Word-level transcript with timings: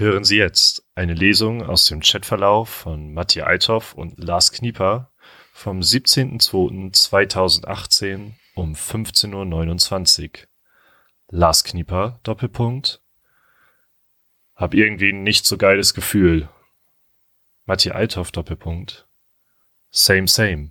Hören 0.00 0.24
Sie 0.24 0.38
jetzt 0.38 0.82
eine 0.94 1.12
Lesung 1.12 1.62
aus 1.62 1.84
dem 1.84 2.00
Chatverlauf 2.00 2.70
von 2.70 3.12
Matthias 3.12 3.46
Althoff 3.46 3.92
und 3.92 4.18
Lars 4.18 4.50
Knieper 4.50 5.12
vom 5.52 5.80
17.02.2018 5.80 8.30
um 8.54 8.72
15.29 8.72 10.22
Uhr. 10.22 10.30
Lars 11.28 11.64
Knieper, 11.64 12.18
Doppelpunkt. 12.22 13.02
Hab 14.56 14.72
irgendwie 14.72 15.12
ein 15.12 15.22
nicht 15.22 15.44
so 15.44 15.58
geiles 15.58 15.92
Gefühl. 15.92 16.48
Matthias 17.66 17.94
Althoff, 17.94 18.32
Doppelpunkt. 18.32 19.06
Same, 19.90 20.28
same. 20.28 20.70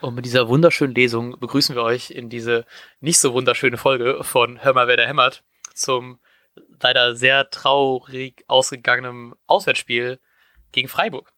Und 0.00 0.14
mit 0.14 0.24
dieser 0.24 0.46
wunderschönen 0.46 0.94
Lesung 0.94 1.36
begrüßen 1.40 1.74
wir 1.74 1.82
euch 1.82 2.12
in 2.12 2.30
diese 2.30 2.64
nicht 3.00 3.18
so 3.18 3.34
wunderschöne 3.34 3.76
Folge 3.76 4.22
von 4.22 4.62
Hör 4.62 4.72
mal, 4.72 4.86
wer 4.86 4.98
da 4.98 5.02
hämmert 5.02 5.42
zum 5.74 6.20
leider 6.82 7.14
sehr 7.14 7.50
traurig 7.50 8.44
ausgegangenen 8.48 9.34
Auswärtsspiel 9.46 10.18
gegen 10.72 10.88
Freiburg. 10.88 11.32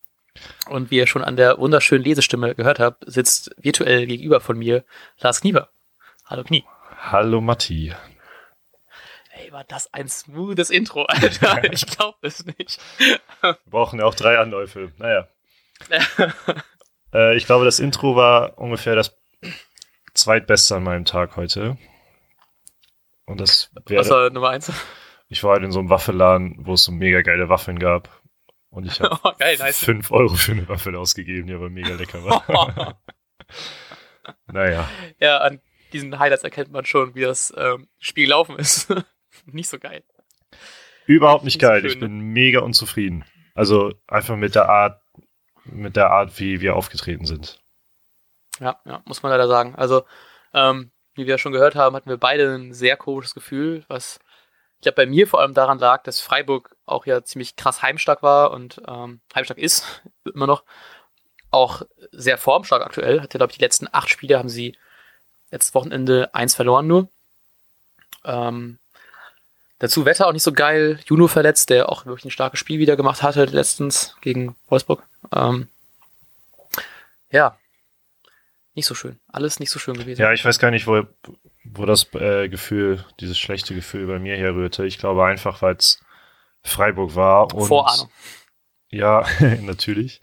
Und 0.69 0.91
wie 0.91 0.97
ihr 0.97 1.07
schon 1.07 1.25
an 1.25 1.37
der 1.37 1.59
wunderschönen 1.59 2.05
Lesestimme 2.05 2.55
gehört 2.55 2.79
habt, 2.79 3.05
sitzt 3.07 3.55
virtuell 3.59 4.07
gegenüber 4.07 4.41
von 4.41 4.59
mir 4.59 4.85
Lars 5.19 5.41
Knieber. 5.41 5.69
Hallo 6.25 6.45
Knie. 6.45 6.65
Hallo 6.99 7.41
Matti. 7.41 7.95
Ey, 9.33 9.53
war 9.53 9.65
das 9.65 9.93
ein 9.93 10.09
smoothes 10.09 10.71
Intro, 10.71 11.05
Alter. 11.05 11.65
ich 11.73 11.87
glaube 11.87 12.19
es 12.23 12.45
nicht. 12.45 12.81
Wir 13.41 13.59
brauchen 13.67 13.99
ja 13.99 14.07
auch 14.07 14.15
drei 14.15 14.39
Anläufe. 14.39 14.93
Naja. 14.99 15.29
äh, 17.13 17.37
ich 17.37 17.47
glaube, 17.47 17.65
das 17.65 17.81
Intro 17.81 18.15
war 18.15 18.59
ungefähr 18.59 18.95
das 18.95 19.17
zweitbeste 20.15 20.77
an 20.77 20.85
meinem 20.85 21.05
Tag 21.05 21.37
heute. 21.37 21.77
Und 23.25 23.41
das 23.41 23.71
wäre. 23.87 24.01
Was 24.01 24.11
war 24.11 24.31
Nummer 24.31 24.51
eins? 24.51 24.71
Ich 25.33 25.43
war 25.43 25.53
halt 25.53 25.63
in 25.63 25.73
so 25.73 25.79
einem 25.79 25.89
Waffelladen, 25.89 26.57
wo 26.59 26.75
es 26.75 26.85
so 26.85 26.93
mega 26.93 27.23
geile 27.23 27.49
Waffeln 27.49 27.79
gab. 27.79 28.21
Und 28.69 28.85
ich 28.85 29.01
habe 29.01 29.19
oh, 29.25 29.33
nice. 29.41 29.79
5 29.79 30.11
Euro 30.11 30.35
für 30.35 30.53
eine 30.53 30.69
Waffel 30.69 30.95
ausgegeben, 30.95 31.47
die 31.47 31.55
aber 31.55 31.71
mega 31.71 31.95
lecker 31.95 32.23
war. 32.23 33.01
naja. 34.53 34.87
Ja, 35.19 35.39
an 35.39 35.63
diesen 35.95 36.19
Highlights 36.19 36.45
erkennt 36.45 36.71
man 36.71 36.85
schon, 36.85 37.15
wie 37.15 37.23
das 37.23 37.51
ähm, 37.57 37.89
Spiel 37.99 38.27
gelaufen 38.27 38.59
ist. 38.59 38.95
nicht 39.47 39.71
so 39.71 39.79
geil. 39.79 40.05
Überhaupt 41.07 41.45
nicht, 41.45 41.55
nicht 41.55 41.63
geil. 41.63 41.81
So 41.81 41.89
ich 41.89 41.99
bin 41.99 42.19
ne? 42.19 42.25
mega 42.25 42.61
unzufrieden. 42.61 43.25
Also 43.55 43.95
einfach 44.07 44.37
mit 44.37 44.55
der 44.55 44.69
Art, 44.69 45.01
mit 45.65 45.97
der 45.97 46.11
Art, 46.11 46.39
wie 46.41 46.61
wir 46.61 46.77
aufgetreten 46.77 47.25
sind. 47.25 47.59
Ja, 48.61 48.79
ja, 48.85 49.03
muss 49.07 49.23
man 49.23 49.33
leider 49.33 49.49
sagen. 49.49 49.77
Also, 49.77 50.05
ähm, 50.53 50.91
wie 51.15 51.25
wir 51.25 51.33
ja 51.33 51.39
schon 51.39 51.53
gehört 51.53 51.75
haben, 51.75 51.97
hatten 51.97 52.11
wir 52.11 52.19
beide 52.19 52.55
ein 52.55 52.75
sehr 52.75 52.99
komisches 52.99 53.33
Gefühl, 53.33 53.87
was 53.89 54.21
ich 54.83 54.85
glaube, 54.85 54.97
bei 54.97 55.07
mir 55.07 55.29
vor 55.29 55.41
allem 55.41 55.55
daran 55.55 55.79
lag, 55.79 56.03
dass 56.03 56.19
Freiburg 56.19 56.75
auch 56.87 57.07
ja 57.07 57.23
ziemlich 57.23 57.55
krass 57.55 57.83
heimstark 57.83 58.21
war 58.21 58.51
und 58.51 58.83
ähm, 58.89 59.21
heimstark 59.33 59.61
ist, 59.61 60.03
immer 60.35 60.49
noch. 60.49 60.65
Auch 61.53 61.83
sehr 62.11 62.37
formstark 62.37 62.83
aktuell. 62.83 63.21
Hatte, 63.21 63.39
glaube 63.39 63.53
ich, 63.53 63.59
die 63.59 63.65
letzten 63.65 63.87
acht 63.93 64.11
Spiele 64.11 64.41
haben 64.41 64.49
sie 64.49 64.77
letztes 65.53 65.73
Wochenende 65.77 66.35
eins 66.35 66.57
verloren 66.57 66.89
nur. 66.89 67.09
Ähm, 68.25 68.81
dazu 69.79 70.05
Wetter 70.05 70.27
auch 70.27 70.33
nicht 70.33 70.43
so 70.43 70.53
geil. 70.53 70.99
Juno 71.07 71.29
verletzt, 71.29 71.71
der 71.71 71.89
auch 71.89 72.05
wirklich 72.05 72.25
ein 72.25 72.33
starkes 72.33 72.59
Spiel 72.59 72.81
wieder 72.81 72.97
gemacht 72.97 73.23
hatte 73.23 73.45
letztens 73.45 74.17
gegen 74.21 74.57
Wolfsburg. 74.67 75.05
Ähm, 75.33 75.69
ja, 77.31 77.57
nicht 78.75 78.87
so 78.87 78.97
schön. 78.97 79.21
Alles 79.29 79.61
nicht 79.61 79.71
so 79.71 79.79
schön 79.79 79.97
gewesen. 79.97 80.23
Ja, 80.23 80.33
ich 80.33 80.45
weiß 80.45 80.59
gar 80.59 80.73
nicht, 80.73 80.89
wo, 80.89 81.07
wo 81.75 81.87
das 81.87 82.13
äh, 82.15 82.49
Gefühl, 82.49 83.05
dieses 83.21 83.39
schlechte 83.39 83.75
Gefühl 83.75 84.07
bei 84.07 84.19
mir 84.19 84.37
herrührte. 84.37 84.85
Ich 84.87 84.99
glaube 84.99 85.25
einfach, 85.25 85.63
weil 85.63 85.77
es 85.77 86.01
Freiburg 86.63 87.15
war. 87.15 87.53
Und, 87.55 87.67
Vorahnung. 87.67 88.09
Ja, 88.91 89.25
natürlich. 89.63 90.21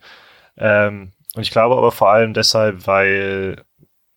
Ähm, 0.58 1.14
und 1.36 1.42
ich 1.42 1.52
glaube 1.52 1.76
aber 1.76 1.92
vor 1.92 2.10
allem 2.12 2.34
deshalb, 2.34 2.88
weil 2.88 3.64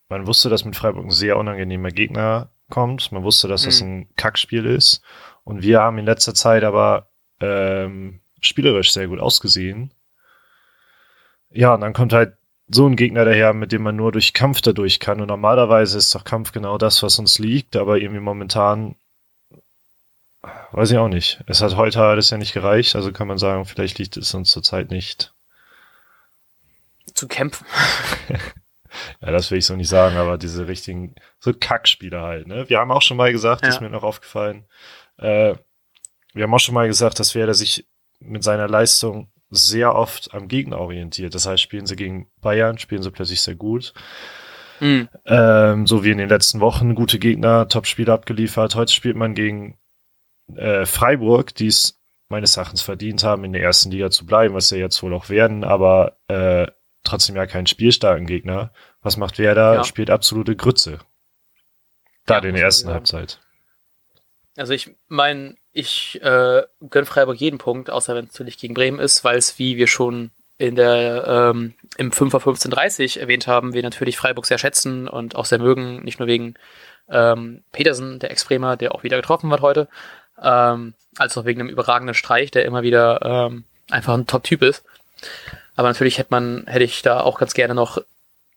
man 0.09 0.27
wusste, 0.27 0.49
dass 0.49 0.65
mit 0.65 0.77
Freiburg 0.77 1.07
ein 1.07 1.11
sehr 1.11 1.39
unangenehmer 1.39 1.91
Gegner 1.91 2.51
kommt. 2.71 3.13
Man 3.13 3.23
wusste, 3.23 3.49
dass 3.49 3.63
mhm. 3.63 3.67
das 3.67 3.81
ein 3.81 4.09
Kackspiel 4.17 4.67
ist. 4.67 5.03
Und 5.45 5.63
wir 5.63 5.81
haben 5.81 5.99
in 5.99 6.07
letzter 6.07 6.35
Zeit 6.35 6.65
aber 6.65 7.09
ähm, 7.41 8.21
spielerisch 8.41 8.93
sehr 8.93 9.09
gut 9.09 9.21
ausgesehen. 9.21 9.95
Ja, 11.51 11.75
und 11.75 11.81
dann 11.81 11.93
kommt 11.93 12.13
halt 12.13 12.37
so 12.69 12.87
ein 12.87 12.97
Gegner 12.97 13.25
daher, 13.25 13.53
mit 13.53 13.73
dem 13.73 13.83
man 13.83 13.97
nur 13.97 14.13
durch 14.13 14.33
Kampf 14.33 14.61
dadurch 14.61 15.01
kann. 15.01 15.21
Und 15.21 15.29
normalerweise 15.29 15.99
ist 15.99 16.15
doch 16.15 16.25
Kampf 16.25 16.53
genau 16.53 16.79
das, 16.79 17.03
was 17.03 17.19
uns 17.19 17.39
liegt, 17.39 17.77
aber 17.77 17.99
irgendwie 17.99 18.21
momentan 18.21 18.97
weiß 20.73 20.91
ich 20.91 20.99
auch 20.99 21.09
nicht. 21.09 21.41
Es 21.47 21.63
hat 21.63 21.77
heute 21.77 22.03
alles 22.03 22.31
ja 22.31 22.39
nicht 22.39 22.53
gereicht, 22.53 22.97
also 22.97 23.13
kann 23.13 23.29
man 23.29 23.39
sagen, 23.39 23.65
vielleicht 23.65 23.99
liegt 23.99 24.17
es 24.17 24.35
uns 24.35 24.51
zurzeit 24.51 24.91
nicht. 24.91 25.33
Zu 27.15 27.29
kämpfen. 27.29 27.67
ja, 29.21 29.31
das 29.31 29.51
will 29.51 29.59
ich 29.59 29.67
so 29.67 29.77
nicht 29.77 29.89
sagen, 29.89 30.17
aber 30.17 30.39
diese 30.39 30.67
richtigen, 30.67 31.15
so 31.39 31.53
Kackspieler 31.53 32.23
halt, 32.23 32.47
ne? 32.47 32.69
Wir 32.69 32.79
haben 32.79 32.91
auch 32.91 33.03
schon 33.03 33.17
mal 33.17 33.33
gesagt, 33.33 33.63
ja. 33.63 33.69
ist 33.69 33.81
mir 33.81 33.91
noch 33.91 34.03
aufgefallen, 34.03 34.65
äh, 35.19 35.55
wir 36.35 36.45
haben 36.45 36.55
auch 36.55 36.59
schon 36.61 36.75
mal 36.75 36.89
gesagt, 36.89 37.21
dass 37.21 37.35
Werder 37.35 37.55
sich 37.55 37.87
mit 38.19 38.43
seiner 38.43 38.69
Leistung 38.69 39.31
sehr 39.53 39.95
oft 39.95 40.33
am 40.33 40.49
Gegner 40.49 40.79
orientiert. 40.79 41.35
Das 41.35 41.47
heißt, 41.47 41.63
spielen 41.63 41.87
sie 41.87 41.95
gegen 41.95 42.29
Bayern, 42.41 42.79
spielen 42.79 43.03
sie 43.03 43.11
plötzlich 43.11 43.43
sehr 43.43 43.55
gut. 43.55 43.93
Mhm. 44.81 45.09
Ähm, 45.27 45.87
so 45.87 46.03
wie 46.03 46.11
in 46.11 46.19
den 46.19 46.31
letzten 46.31 46.61
Wochen 46.61 46.95
gute 46.95 47.19
Gegner, 47.19 47.69
Top-Spiele 47.69 48.13
abgeliefert. 48.13 48.75
Heute 48.75 48.93
spielt 48.93 49.15
man 49.15 49.35
gegen 49.35 49.79
äh, 50.57 50.87
Freiburg, 50.87 51.55
die 51.55 51.67
es 51.69 52.01
meines 52.31 52.57
Erachtens 52.57 52.81
verdient 52.81 53.23
haben, 53.23 53.45
in 53.45 53.53
der 53.53 53.63
ersten 53.63 53.91
Liga 53.91 54.11
zu 54.11 54.25
bleiben, 54.25 54.55
was 54.55 54.69
sie 54.69 54.79
jetzt 54.79 55.03
wohl 55.03 55.13
auch 55.13 55.29
werden, 55.29 55.65
aber 55.65 56.17
äh, 56.29 56.67
trotzdem 57.05 57.37
ja 57.37 57.47
keinen 57.47 57.67
spielstarken 57.67 58.27
Gegner. 58.27 58.73
Was 59.03 59.19
macht 59.19 59.39
Werder? 59.39 59.75
Ja. 59.75 59.85
Spielt 59.85 60.11
absolute 60.11 60.57
Grütze. 60.57 60.99
Da 62.25 62.39
ja, 62.39 62.45
in 62.45 62.55
der 62.55 62.65
ersten 62.65 62.89
Halbzeit. 62.89 63.41
Also 64.57 64.75
ich 64.75 64.95
meine, 65.09 65.57
ich 65.73 66.21
äh, 66.23 66.63
gönne 66.91 67.07
Freiburg 67.07 67.37
jeden 67.37 67.59
Punkt, 67.59 67.91
außer 67.91 68.15
wenn 68.15 68.27
es 68.27 68.35
natürlich 68.35 68.59
gegen 68.59 68.75
Bremen 68.75 68.99
ist, 68.99 69.25
weil 69.25 69.39
es, 69.39 69.59
wie 69.59 69.77
wir 69.77 69.87
schon 69.87 70.31
in 70.59 70.77
der 70.77 71.25
ähm, 71.27 71.75
im 71.97 72.11
5er 72.11 72.37
1530 72.37 73.21
erwähnt 73.21 73.47
haben, 73.47 73.73
wir 73.73 73.83
natürlich 73.83 74.17
Freiburg 74.17 74.47
sehr 74.47 74.59
schätzen 74.59 75.09
und 75.09 75.35
auch 75.35 75.47
sehr 75.47 75.59
mögen, 75.59 76.05
nicht 76.05 76.19
nur 76.19 76.29
wegen 76.29 76.55
ähm, 77.09 77.65
Petersen, 77.73 78.19
der 78.19 78.31
Ex-Bremer, 78.31 78.77
der 78.77 78.95
auch 78.95 79.03
wieder 79.03 79.17
getroffen 79.17 79.51
wird 79.51 79.63
heute, 79.63 79.89
ähm, 80.41 80.95
als 81.17 81.37
auch 81.37 81.45
wegen 81.45 81.61
einem 81.61 81.71
überragenden 81.71 82.15
Streich, 82.15 82.51
der 82.51 82.65
immer 82.65 82.83
wieder 82.83 83.21
ähm, 83.23 83.65
einfach 83.91 84.15
ein 84.15 84.27
Top-Typ 84.27 84.63
ist. 84.63 84.85
Aber 85.75 85.89
natürlich 85.89 86.19
hätte 86.19 86.31
man, 86.31 86.65
hätte 86.67 86.85
ich 86.85 87.03
da 87.03 87.21
auch 87.21 87.39
ganz 87.39 87.55
gerne 87.55 87.75
noch 87.75 87.99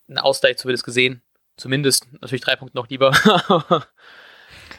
einen 0.08 0.20
Ausgleich 0.20 0.58
zumindest 0.58 0.86
gesehen. 0.86 1.22
Zumindest 1.58 2.08
natürlich 2.22 2.42
drei 2.42 2.56
Punkte 2.58 2.78
noch 2.78 2.90
lieber. 2.90 3.14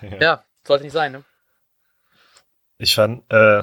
ja. 0.03 0.21
ja, 0.21 0.45
sollte 0.67 0.85
nicht 0.85 0.93
sein, 0.93 1.13
ne? 1.13 1.25
Ich 2.79 2.95
fand, 2.95 3.23
äh, 3.31 3.63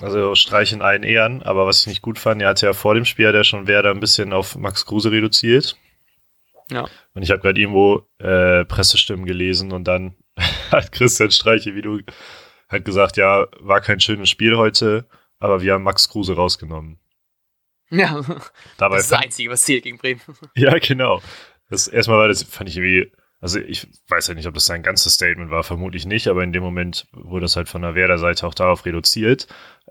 also 0.00 0.34
Streich 0.34 0.72
in 0.72 0.80
allen 0.80 1.02
Ehren, 1.02 1.42
aber 1.42 1.66
was 1.66 1.82
ich 1.82 1.86
nicht 1.88 2.02
gut 2.02 2.18
fand, 2.18 2.40
er 2.40 2.48
hatte 2.48 2.66
ja 2.66 2.72
vor 2.72 2.94
dem 2.94 3.04
Spiel 3.04 3.28
hat 3.28 3.34
er 3.34 3.44
schon 3.44 3.66
Werder 3.66 3.90
ein 3.90 4.00
bisschen 4.00 4.32
auf 4.32 4.56
Max 4.56 4.86
Kruse 4.86 5.10
reduziert. 5.10 5.76
Ja. 6.70 6.86
Und 7.14 7.22
ich 7.22 7.30
habe 7.30 7.40
gerade 7.40 7.60
irgendwo 7.60 8.06
äh, 8.18 8.64
Pressestimmen 8.64 9.26
gelesen 9.26 9.72
und 9.72 9.84
dann 9.84 10.14
hat 10.70 10.92
Christian 10.92 11.30
Streiche, 11.30 11.74
wie 11.74 11.82
du, 11.82 12.00
hat 12.68 12.84
gesagt, 12.84 13.16
ja, 13.16 13.46
war 13.60 13.80
kein 13.80 14.00
schönes 14.00 14.30
Spiel 14.30 14.56
heute, 14.56 15.06
aber 15.40 15.62
wir 15.62 15.74
haben 15.74 15.82
Max 15.82 16.08
Kruse 16.08 16.36
rausgenommen. 16.36 16.98
Ja, 17.90 18.20
Dabei 18.76 18.96
das 18.96 19.04
ist 19.04 19.12
das 19.12 19.22
Einzige, 19.22 19.50
was 19.50 19.62
zählt 19.62 19.84
gegen 19.84 19.98
Bremen. 19.98 20.20
Ja, 20.54 20.78
genau. 20.78 21.22
Das 21.70 21.88
erstmal 21.88 22.18
war 22.18 22.28
das, 22.28 22.42
fand 22.42 22.68
ich 22.68 22.76
irgendwie 22.76 23.10
also 23.40 23.60
ich 23.60 23.86
weiß 24.08 24.28
ja 24.28 24.34
nicht, 24.34 24.46
ob 24.46 24.54
das 24.54 24.64
sein 24.64 24.82
ganzes 24.82 25.14
Statement 25.14 25.50
war, 25.50 25.62
vermutlich 25.62 26.06
nicht, 26.06 26.26
aber 26.26 26.42
in 26.42 26.52
dem 26.52 26.62
Moment 26.62 27.06
wurde 27.12 27.42
das 27.44 27.56
halt 27.56 27.68
von 27.68 27.82
der 27.82 27.94
Werder-Seite 27.94 28.46
auch 28.46 28.54
darauf 28.54 28.84
reduziert. 28.84 29.46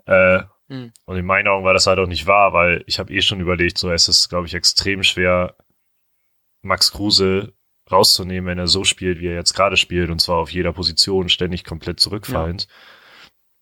Äh, 0.06 0.42
mhm. 0.68 0.92
Und 1.06 1.16
in 1.16 1.24
meinen 1.24 1.48
Augen 1.48 1.64
war 1.64 1.72
das 1.72 1.86
halt 1.86 1.98
auch 1.98 2.06
nicht 2.06 2.26
wahr, 2.26 2.52
weil 2.52 2.84
ich 2.86 2.98
habe 2.98 3.12
eh 3.12 3.22
schon 3.22 3.40
überlegt, 3.40 3.78
so 3.78 3.90
es 3.90 4.08
ist, 4.08 4.28
glaube 4.28 4.46
ich, 4.46 4.54
extrem 4.54 5.02
schwer, 5.02 5.56
Max 6.60 6.92
Kruse 6.92 7.54
rauszunehmen, 7.90 8.48
wenn 8.48 8.58
er 8.58 8.66
so 8.66 8.84
spielt, 8.84 9.20
wie 9.20 9.28
er 9.28 9.34
jetzt 9.34 9.54
gerade 9.54 9.78
spielt, 9.78 10.10
und 10.10 10.20
zwar 10.20 10.36
auf 10.36 10.50
jeder 10.50 10.72
Position 10.72 11.30
ständig 11.30 11.64
komplett 11.64 12.00
zurückfallend. 12.00 12.68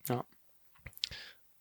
Ja. 0.09 0.25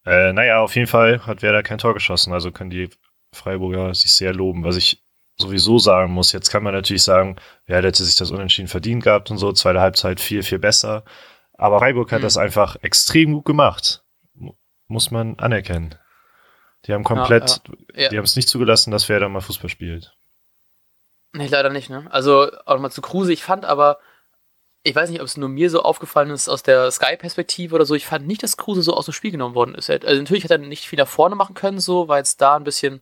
ja. 0.05 0.29
Äh, 0.29 0.33
naja, 0.33 0.59
auf 0.61 0.75
jeden 0.75 0.87
Fall 0.87 1.25
hat 1.27 1.43
Werder 1.43 1.61
kein 1.61 1.77
Tor 1.77 1.93
geschossen, 1.93 2.33
also 2.33 2.51
können 2.51 2.71
die 2.71 2.89
Freiburger 3.33 3.93
sich 3.93 4.13
sehr 4.13 4.33
loben. 4.33 4.63
Was 4.63 4.77
ich 4.77 5.04
sowieso 5.37 5.79
sagen 5.79 6.13
muss. 6.13 6.31
Jetzt 6.31 6.49
kann 6.49 6.63
man 6.63 6.73
natürlich 6.73 7.03
sagen, 7.03 7.35
ja, 7.67 7.77
hätte 7.77 8.03
sich 8.03 8.15
das 8.15 8.31
unentschieden 8.31 8.67
verdient 8.67 9.03
gehabt 9.03 9.31
und 9.31 9.37
so, 9.37 9.51
zweite 9.51 9.81
Halbzeit 9.81 10.19
viel, 10.19 10.43
viel 10.43 10.59
besser. 10.59 11.03
Aber 11.53 11.79
Freiburg 11.79 12.11
hat 12.11 12.19
mhm. 12.19 12.23
das 12.23 12.37
einfach 12.37 12.77
extrem 12.81 13.33
gut 13.33 13.45
gemacht. 13.45 14.03
Muss 14.87 15.11
man 15.11 15.39
anerkennen. 15.39 15.95
Die 16.85 16.93
haben 16.93 17.03
komplett, 17.03 17.61
ja, 17.67 17.73
ja. 17.93 18.03
Ja. 18.03 18.09
die 18.09 18.17
haben 18.17 18.25
es 18.25 18.35
nicht 18.35 18.49
zugelassen, 18.49 18.91
dass 18.91 19.09
Werder 19.09 19.29
mal 19.29 19.41
Fußball 19.41 19.69
spielt. 19.69 20.15
Nee, 21.33 21.47
leider 21.47 21.69
nicht, 21.69 21.89
ne? 21.89 22.07
Also 22.11 22.49
auch 22.65 22.79
mal 22.79 22.91
zu 22.91 23.01
Kruse, 23.01 23.33
ich 23.33 23.43
fand 23.43 23.65
aber, 23.65 23.97
ich 24.83 24.95
weiß 24.95 25.09
nicht, 25.09 25.19
ob 25.19 25.25
es 25.25 25.35
nur 25.35 25.49
mir 25.49 25.69
so 25.69 25.81
aufgefallen 25.81 26.29
ist 26.29 26.47
aus 26.47 26.63
der 26.63 26.89
Sky-Perspektive 26.91 27.75
oder 27.75 27.85
so. 27.85 27.95
Ich 27.95 28.05
fand 28.05 28.27
nicht, 28.27 28.43
dass 28.43 28.55
Kruse 28.55 28.83
so 28.83 28.93
aus 28.93 29.05
dem 29.05 29.13
Spiel 29.13 29.31
genommen 29.31 29.55
worden 29.55 29.75
ist. 29.75 29.89
Also 29.89 30.21
natürlich 30.21 30.43
hätte 30.43 30.53
er 30.53 30.59
nicht 30.59 30.87
viel 30.87 30.99
nach 30.99 31.07
vorne 31.07 31.35
machen 31.35 31.55
können, 31.55 31.79
so, 31.79 32.07
weil 32.07 32.21
es 32.21 32.37
da 32.37 32.55
ein 32.55 32.63
bisschen 32.63 33.01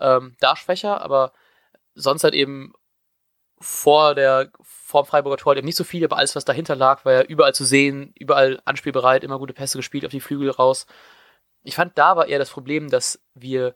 ähm, 0.00 0.34
da 0.40 0.56
schwächer, 0.56 1.02
aber 1.02 1.32
sonst 1.98 2.24
halt 2.24 2.34
eben 2.34 2.72
vor 3.60 4.14
der 4.14 4.50
vor 4.62 5.02
dem 5.02 5.08
Freiburger 5.08 5.36
Tor 5.36 5.50
halt 5.50 5.58
eben 5.58 5.66
nicht 5.66 5.76
so 5.76 5.84
viel, 5.84 6.04
aber 6.04 6.16
alles, 6.16 6.36
was 6.36 6.44
dahinter 6.44 6.76
lag, 6.76 7.04
war 7.04 7.12
ja 7.12 7.22
überall 7.22 7.54
zu 7.54 7.64
sehen, 7.64 8.12
überall 8.18 8.60
anspielbereit, 8.64 9.24
immer 9.24 9.38
gute 9.38 9.52
Pässe 9.52 9.78
gespielt 9.78 10.04
auf 10.04 10.10
die 10.10 10.20
Flügel 10.20 10.50
raus. 10.50 10.86
Ich 11.62 11.74
fand, 11.74 11.98
da 11.98 12.16
war 12.16 12.28
eher 12.28 12.38
das 12.38 12.50
Problem, 12.50 12.88
dass 12.88 13.20
wir 13.34 13.74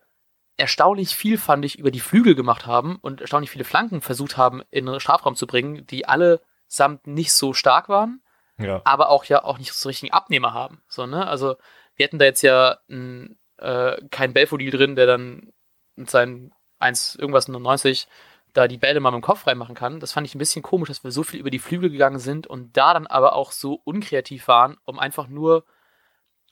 erstaunlich 0.56 1.14
viel, 1.14 1.38
fand 1.38 1.64
ich, 1.64 1.78
über 1.78 1.90
die 1.90 2.00
Flügel 2.00 2.34
gemacht 2.34 2.66
haben 2.66 2.98
und 3.02 3.20
erstaunlich 3.20 3.50
viele 3.50 3.64
Flanken 3.64 4.00
versucht 4.00 4.36
haben, 4.36 4.62
in 4.70 4.86
den 4.86 5.00
Strafraum 5.00 5.34
zu 5.34 5.46
bringen, 5.46 5.86
die 5.86 6.06
alle 6.06 6.40
samt 6.66 7.06
nicht 7.06 7.32
so 7.32 7.52
stark 7.52 7.88
waren, 7.88 8.22
ja. 8.58 8.80
aber 8.84 9.10
auch 9.10 9.24
ja 9.24 9.44
auch 9.44 9.58
nicht 9.58 9.72
so 9.72 9.88
richtigen 9.88 10.12
Abnehmer 10.12 10.54
haben. 10.54 10.82
So, 10.88 11.06
ne? 11.06 11.26
Also 11.26 11.56
wir 11.96 12.04
hätten 12.04 12.18
da 12.18 12.24
jetzt 12.24 12.42
ja 12.42 12.78
n, 12.88 13.38
äh, 13.58 13.96
keinen 14.08 14.32
Belfodil 14.32 14.70
drin, 14.70 14.96
der 14.96 15.06
dann 15.06 15.52
mit 15.96 16.10
seinen 16.10 16.54
1 16.82 17.16
irgendwas 17.16 17.48
90 17.48 18.08
da 18.52 18.68
die 18.68 18.76
Bälle 18.76 19.00
mal 19.00 19.10
mit 19.10 19.22
dem 19.22 19.24
Kopf 19.24 19.46
reinmachen 19.46 19.74
kann. 19.74 20.00
Das 20.00 20.12
fand 20.12 20.26
ich 20.26 20.34
ein 20.34 20.38
bisschen 20.38 20.62
komisch, 20.62 20.88
dass 20.88 21.04
wir 21.04 21.10
so 21.10 21.22
viel 21.22 21.40
über 21.40 21.50
die 21.50 21.58
Flügel 21.58 21.90
gegangen 21.90 22.18
sind 22.18 22.46
und 22.46 22.76
da 22.76 22.92
dann 22.92 23.06
aber 23.06 23.34
auch 23.34 23.52
so 23.52 23.80
unkreativ 23.84 24.46
waren, 24.48 24.76
um 24.84 24.98
einfach 24.98 25.26
nur 25.26 25.64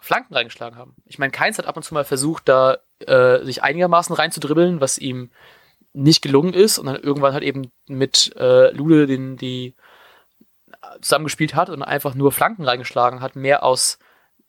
Flanken 0.01 0.35
reingeschlagen 0.35 0.79
haben. 0.79 0.97
Ich 1.05 1.19
meine, 1.19 1.31
Keins 1.31 1.59
hat 1.59 1.67
ab 1.67 1.77
und 1.77 1.83
zu 1.83 1.93
mal 1.93 2.05
versucht, 2.05 2.49
da 2.49 2.79
äh, 3.01 3.45
sich 3.45 3.63
einigermaßen 3.63 4.15
reinzudribbeln, 4.15 4.81
was 4.81 4.97
ihm 4.97 5.31
nicht 5.93 6.23
gelungen 6.23 6.55
ist 6.55 6.79
und 6.79 6.87
dann 6.87 6.97
irgendwann 6.97 7.35
halt 7.35 7.43
eben 7.43 7.71
mit 7.87 8.35
äh, 8.37 8.71
Lude 8.71 9.07
den, 9.07 9.37
die 9.37 9.75
zusammengespielt 11.03 11.55
hat 11.55 11.69
und 11.69 11.83
einfach 11.83 12.15
nur 12.15 12.33
Flanken 12.33 12.65
reingeschlagen 12.65 13.21
hat, 13.21 13.37
mehr 13.37 13.63
aus 13.63 13.99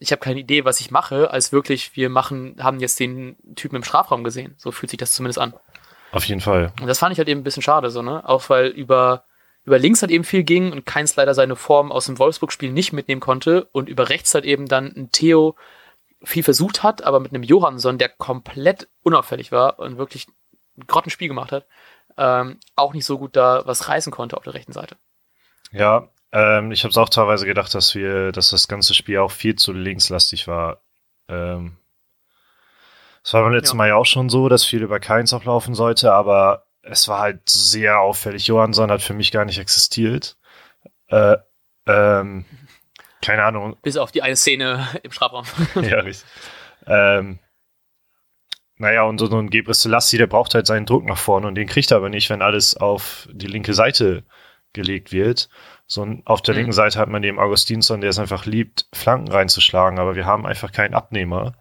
ich 0.02 0.12
habe 0.12 0.20
keine 0.20 0.40
Idee, 0.40 0.66
was 0.66 0.80
ich 0.80 0.90
mache, 0.90 1.30
als 1.30 1.52
wirklich, 1.52 1.96
wir 1.96 2.10
machen, 2.10 2.56
haben 2.60 2.80
jetzt 2.80 3.00
den 3.00 3.36
Typen 3.56 3.76
im 3.76 3.84
Strafraum 3.84 4.24
gesehen. 4.24 4.56
So 4.58 4.72
fühlt 4.72 4.90
sich 4.90 4.98
das 4.98 5.14
zumindest 5.14 5.38
an. 5.38 5.54
Auf 6.12 6.26
jeden 6.26 6.42
Fall. 6.42 6.74
Und 6.82 6.88
das 6.88 7.00
fand 7.00 7.14
ich 7.14 7.18
halt 7.18 7.30
eben 7.30 7.42
ein 7.42 7.44
bisschen 7.44 7.64
schade, 7.64 7.90
so, 7.90 8.02
ne? 8.02 8.28
Auch 8.28 8.50
weil 8.50 8.68
über, 8.68 9.26
über 9.64 9.80
links 9.80 10.02
halt 10.02 10.12
eben 10.12 10.24
viel 10.24 10.44
ging 10.44 10.72
und 10.72 10.86
Keins 10.86 11.16
leider 11.16 11.34
seine 11.34 11.56
Form 11.56 11.92
aus 11.92 12.06
dem 12.06 12.20
Wolfsburg-Spiel 12.20 12.72
nicht 12.72 12.94
mitnehmen 12.94 13.22
konnte 13.22 13.66
und 13.72 13.90
über 13.90 14.10
rechts 14.10 14.34
halt 14.34 14.46
eben 14.46 14.68
dann 14.68 14.88
ein 14.96 15.12
Theo 15.12 15.56
viel 16.24 16.44
versucht 16.44 16.84
hat, 16.84 17.04
aber 17.04 17.20
mit 17.20 17.34
einem 17.34 17.44
Johansson, 17.44 17.98
der 17.98 18.10
komplett 18.10 18.88
unauffällig 19.04 19.52
war 19.52 19.80
und 19.80 19.98
wirklich 19.98 20.28
ein 20.78 20.86
Grottenspiel 20.86 21.28
gemacht 21.28 21.52
hat, 21.52 21.66
ähm, 22.18 22.60
auch 22.76 22.94
nicht 22.94 23.06
so 23.06 23.18
gut 23.18 23.36
da 23.36 23.64
was 23.66 23.88
reißen 23.88 24.12
konnte 24.12 24.38
auf 24.38 24.44
der 24.44 24.54
rechten 24.54 24.74
Seite. 24.74 24.98
Ja, 25.72 26.10
ähm, 26.32 26.72
ich 26.72 26.84
habe 26.84 26.92
es 26.92 26.98
auch 26.98 27.10
teilweise 27.10 27.46
gedacht, 27.46 27.74
dass 27.74 27.96
wir, 27.96 28.32
dass 28.32 28.50
das 28.50 28.68
ganze 28.68 28.94
Spiel 28.94 29.18
auch 29.20 29.32
viel 29.32 29.56
zu 29.56 29.74
linkslastig 29.74 30.48
war. 30.48 30.82
Ähm, 31.28 31.78
das 33.24 33.34
war 33.34 33.44
beim 33.44 33.54
letzten 33.54 33.76
ja. 33.76 33.78
Mal 33.78 33.88
ja 33.90 33.96
auch 33.96 34.06
schon 34.06 34.30
so, 34.30 34.50
dass 34.50 34.66
viel 34.66 34.82
über 34.82 35.00
Keins 35.00 35.34
auch 35.34 35.46
laufen 35.46 35.76
sollte, 35.76 36.12
aber 36.14 36.66
es 36.82 37.08
war 37.08 37.20
halt 37.20 37.48
sehr 37.48 38.00
auffällig. 38.00 38.48
Johansson 38.48 38.92
hat 38.92 39.02
für 39.02 39.14
mich 39.14 39.32
gar 39.32 39.46
nicht 39.46 39.60
existiert. 39.60 40.38
Äh, 41.08 41.38
ähm, 41.86 42.46
keine 43.22 43.44
Ahnung. 43.44 43.78
Bis 43.84 43.98
auf 43.98 44.12
die 44.12 44.24
eine 44.24 44.36
Szene 44.36 44.88
im 45.04 45.12
Strafraum. 45.12 45.46
ja, 45.76 46.00
richtig. 46.00 46.28
Ähm, 46.88 47.40
naja, 48.78 49.04
und 49.04 49.20
so 49.20 49.28
ein 49.38 49.52
Gebre 49.52 49.76
Selassie, 49.76 50.18
der 50.18 50.26
braucht 50.26 50.56
halt 50.56 50.66
seinen 50.66 50.88
Druck 50.88 51.06
nach 51.06 51.20
vorne 51.20 51.48
und 51.48 51.54
den 51.54 51.68
kriegt 51.68 51.92
er 51.92 51.98
aber 51.98 52.10
nicht, 52.10 52.32
wenn 52.32 52.42
alles 52.42 52.76
auf 52.76 53.30
die 53.32 53.46
linke 53.46 53.76
Seite 53.76 54.24
gelegt 54.74 55.12
wird. 55.12 55.50
So 55.86 56.08
auf 56.26 56.42
der 56.42 56.56
mhm. 56.56 56.58
linken 56.58 56.72
Seite 56.72 56.98
hat 56.98 57.10
man 57.10 57.22
den 57.22 57.38
Augustinsson, 57.38 58.02
der 58.02 58.10
es 58.10 58.18
einfach 58.18 58.48
liebt, 58.48 58.88
Flanken 58.92 59.32
reinzuschlagen, 59.32 60.00
aber 60.00 60.16
wir 60.16 60.26
haben 60.26 60.48
einfach 60.48 60.72
keinen 60.72 60.96
Abnehmer. 60.96 61.54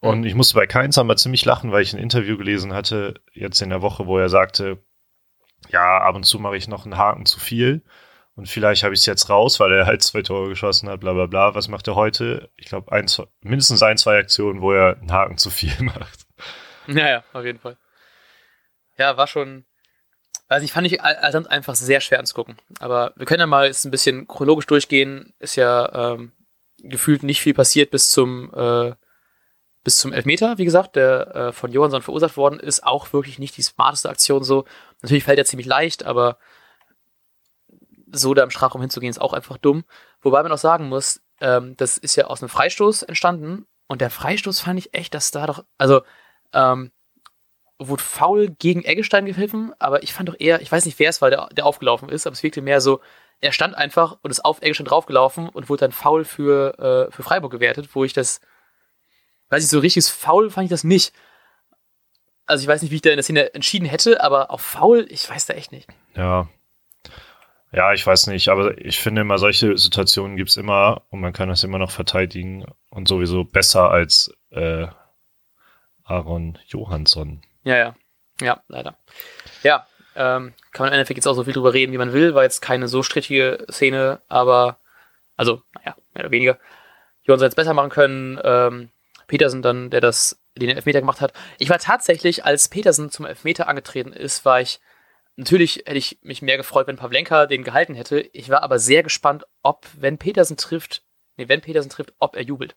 Und 0.00 0.20
mhm. 0.20 0.26
ich 0.26 0.34
musste 0.34 0.54
bei 0.54 0.66
Keins 0.66 0.98
aber 0.98 1.16
ziemlich 1.16 1.44
lachen, 1.44 1.72
weil 1.72 1.82
ich 1.82 1.92
ein 1.92 1.98
Interview 1.98 2.36
gelesen 2.36 2.72
hatte, 2.72 3.14
jetzt 3.32 3.60
in 3.60 3.70
der 3.70 3.82
Woche, 3.82 4.06
wo 4.06 4.18
er 4.18 4.28
sagte, 4.28 4.82
ja, 5.70 5.98
ab 5.98 6.14
und 6.14 6.24
zu 6.24 6.38
mache 6.38 6.56
ich 6.56 6.68
noch 6.68 6.84
einen 6.84 6.96
Haken 6.96 7.26
zu 7.26 7.40
viel. 7.40 7.82
Und 8.34 8.48
vielleicht 8.48 8.84
habe 8.84 8.94
ich 8.94 9.00
es 9.00 9.06
jetzt 9.06 9.28
raus, 9.28 9.58
weil 9.58 9.72
er 9.72 9.86
halt 9.86 10.02
zwei 10.02 10.22
Tore 10.22 10.48
geschossen 10.48 10.88
hat, 10.88 11.00
bla 11.00 11.12
bla 11.12 11.26
bla. 11.26 11.56
Was 11.56 11.66
macht 11.66 11.88
er 11.88 11.96
heute? 11.96 12.50
Ich 12.56 12.66
glaube, 12.66 12.90
mindestens 13.40 13.82
ein, 13.82 13.98
zwei 13.98 14.18
Aktionen, 14.18 14.60
wo 14.60 14.72
er 14.72 14.96
einen 14.96 15.10
Haken 15.10 15.38
zu 15.38 15.50
viel 15.50 15.74
macht. 15.80 16.20
Ja, 16.86 17.08
ja, 17.08 17.24
auf 17.32 17.44
jeden 17.44 17.58
Fall. 17.58 17.76
Ja, 18.96 19.16
war 19.16 19.26
schon, 19.26 19.64
Weiß 20.48 20.62
nicht, 20.62 20.72
fand 20.72 20.86
ich 20.86 21.02
also 21.02 21.46
einfach 21.46 21.74
sehr 21.74 22.00
schwer 22.00 22.18
anzugucken. 22.18 22.56
Aber 22.80 23.12
wir 23.16 23.26
können 23.26 23.40
ja 23.40 23.46
mal 23.46 23.66
jetzt 23.66 23.84
ein 23.84 23.90
bisschen 23.90 24.26
chronologisch 24.26 24.66
durchgehen. 24.66 25.34
Ist 25.38 25.56
ja 25.56 26.14
ähm, 26.14 26.32
gefühlt 26.78 27.22
nicht 27.22 27.42
viel 27.42 27.52
passiert 27.52 27.90
bis 27.90 28.10
zum, 28.10 28.50
äh, 28.54 28.94
bis 29.88 29.96
zum 29.96 30.12
Elfmeter, 30.12 30.58
wie 30.58 30.66
gesagt, 30.66 30.96
der 30.96 31.34
äh, 31.34 31.52
von 31.52 31.72
Johansson 31.72 32.02
verursacht 32.02 32.36
worden 32.36 32.60
ist. 32.60 32.84
Auch 32.84 33.10
wirklich 33.14 33.38
nicht 33.38 33.56
die 33.56 33.62
smarteste 33.62 34.10
Aktion 34.10 34.44
so. 34.44 34.66
Natürlich 35.00 35.24
fällt 35.24 35.38
er 35.38 35.46
ziemlich 35.46 35.66
leicht, 35.66 36.04
aber 36.04 36.36
so 38.12 38.34
da 38.34 38.42
im 38.42 38.50
Strafraum 38.50 38.82
hinzugehen 38.82 39.08
ist 39.08 39.18
auch 39.18 39.32
einfach 39.32 39.56
dumm. 39.56 39.84
Wobei 40.20 40.42
man 40.42 40.52
auch 40.52 40.58
sagen 40.58 40.90
muss, 40.90 41.22
ähm, 41.40 41.74
das 41.78 41.96
ist 41.96 42.16
ja 42.16 42.26
aus 42.26 42.42
einem 42.42 42.50
Freistoß 42.50 43.04
entstanden. 43.04 43.66
Und 43.86 44.02
der 44.02 44.10
Freistoß 44.10 44.60
fand 44.60 44.78
ich 44.78 44.92
echt, 44.92 45.14
dass 45.14 45.30
da 45.30 45.46
doch, 45.46 45.64
also 45.78 46.02
ähm, 46.52 46.92
wurde 47.78 48.02
faul 48.02 48.50
gegen 48.50 48.84
Eggestein 48.84 49.24
gepfiffen, 49.24 49.72
aber 49.78 50.02
ich 50.02 50.12
fand 50.12 50.28
doch 50.28 50.36
eher, 50.38 50.60
ich 50.60 50.70
weiß 50.70 50.84
nicht, 50.84 50.98
wer 50.98 51.08
es 51.08 51.22
war, 51.22 51.30
der, 51.30 51.48
der 51.52 51.64
aufgelaufen 51.64 52.10
ist, 52.10 52.26
aber 52.26 52.34
es 52.34 52.42
wirkte 52.42 52.60
mehr 52.60 52.82
so, 52.82 53.00
er 53.40 53.52
stand 53.52 53.74
einfach 53.74 54.18
und 54.20 54.30
ist 54.30 54.44
auf 54.44 54.60
Eggestein 54.60 54.84
draufgelaufen 54.84 55.48
und 55.48 55.70
wurde 55.70 55.80
dann 55.80 55.92
faul 55.92 56.26
für, 56.26 57.08
äh, 57.08 57.10
für 57.10 57.22
Freiburg 57.22 57.52
gewertet, 57.52 57.88
wo 57.94 58.04
ich 58.04 58.12
das, 58.12 58.42
weiß 59.50 59.64
ich, 59.64 59.70
so 59.70 59.78
richtiges 59.78 60.08
faul 60.08 60.50
fand 60.50 60.64
ich 60.66 60.70
das 60.70 60.84
nicht. 60.84 61.12
Also 62.46 62.62
ich 62.62 62.68
weiß 62.68 62.82
nicht, 62.82 62.90
wie 62.90 62.96
ich 62.96 63.02
da 63.02 63.10
in 63.10 63.16
der 63.16 63.22
Szene 63.22 63.54
entschieden 63.54 63.86
hätte, 63.86 64.22
aber 64.22 64.50
auf 64.50 64.62
faul, 64.62 65.06
ich 65.10 65.28
weiß 65.28 65.46
da 65.46 65.54
echt 65.54 65.72
nicht. 65.72 65.88
Ja. 66.14 66.48
Ja, 67.70 67.92
ich 67.92 68.06
weiß 68.06 68.28
nicht, 68.28 68.48
aber 68.48 68.78
ich 68.78 68.98
finde 68.98 69.20
immer, 69.20 69.36
solche 69.36 69.76
Situationen 69.76 70.36
gibt 70.38 70.48
es 70.48 70.56
immer 70.56 71.02
und 71.10 71.20
man 71.20 71.34
kann 71.34 71.50
das 71.50 71.64
immer 71.64 71.78
noch 71.78 71.90
verteidigen 71.90 72.64
und 72.88 73.08
sowieso 73.08 73.44
besser 73.44 73.90
als 73.90 74.32
äh, 74.50 74.86
Aaron 76.04 76.58
Johansson. 76.66 77.42
Ja, 77.64 77.76
ja. 77.76 77.94
Ja, 78.40 78.62
leider. 78.68 78.96
Ja, 79.62 79.86
ähm, 80.14 80.54
kann 80.72 80.84
man 80.84 80.88
im 80.88 80.94
Endeffekt 80.94 81.18
jetzt 81.18 81.26
auch 81.26 81.34
so 81.34 81.44
viel 81.44 81.52
drüber 81.52 81.74
reden, 81.74 81.92
wie 81.92 81.98
man 81.98 82.12
will, 82.12 82.34
war 82.34 82.44
jetzt 82.44 82.60
keine 82.60 82.88
so 82.88 83.02
strittige 83.02 83.66
Szene, 83.70 84.22
aber, 84.28 84.78
also, 85.36 85.62
naja, 85.74 85.96
mehr 86.14 86.24
oder 86.24 86.30
weniger. 86.30 86.58
Johansson 87.22 87.46
jetzt 87.46 87.56
besser 87.56 87.74
machen 87.74 87.90
können. 87.90 88.40
Ähm, 88.42 88.90
Petersen 89.28 89.62
dann, 89.62 89.90
der 89.90 90.00
das, 90.00 90.42
den 90.56 90.70
Elfmeter 90.70 91.00
gemacht 91.00 91.20
hat. 91.20 91.32
Ich 91.58 91.70
war 91.70 91.78
tatsächlich, 91.78 92.44
als 92.44 92.68
Petersen 92.68 93.10
zum 93.10 93.26
Elfmeter 93.26 93.68
angetreten 93.68 94.12
ist, 94.12 94.44
war 94.44 94.60
ich, 94.60 94.80
natürlich 95.36 95.84
hätte 95.86 95.98
ich 95.98 96.18
mich 96.22 96.42
mehr 96.42 96.56
gefreut, 96.56 96.88
wenn 96.88 96.96
Pavlenka 96.96 97.46
den 97.46 97.62
gehalten 97.62 97.94
hätte. 97.94 98.20
Ich 98.32 98.48
war 98.48 98.64
aber 98.64 98.80
sehr 98.80 99.04
gespannt, 99.04 99.44
ob, 99.62 99.86
wenn 99.96 100.18
Petersen 100.18 100.56
trifft, 100.56 101.04
nee, 101.36 101.48
wenn 101.48 101.60
Petersen 101.60 101.90
trifft, 101.90 102.14
ob 102.18 102.34
er 102.34 102.42
jubelt. 102.42 102.74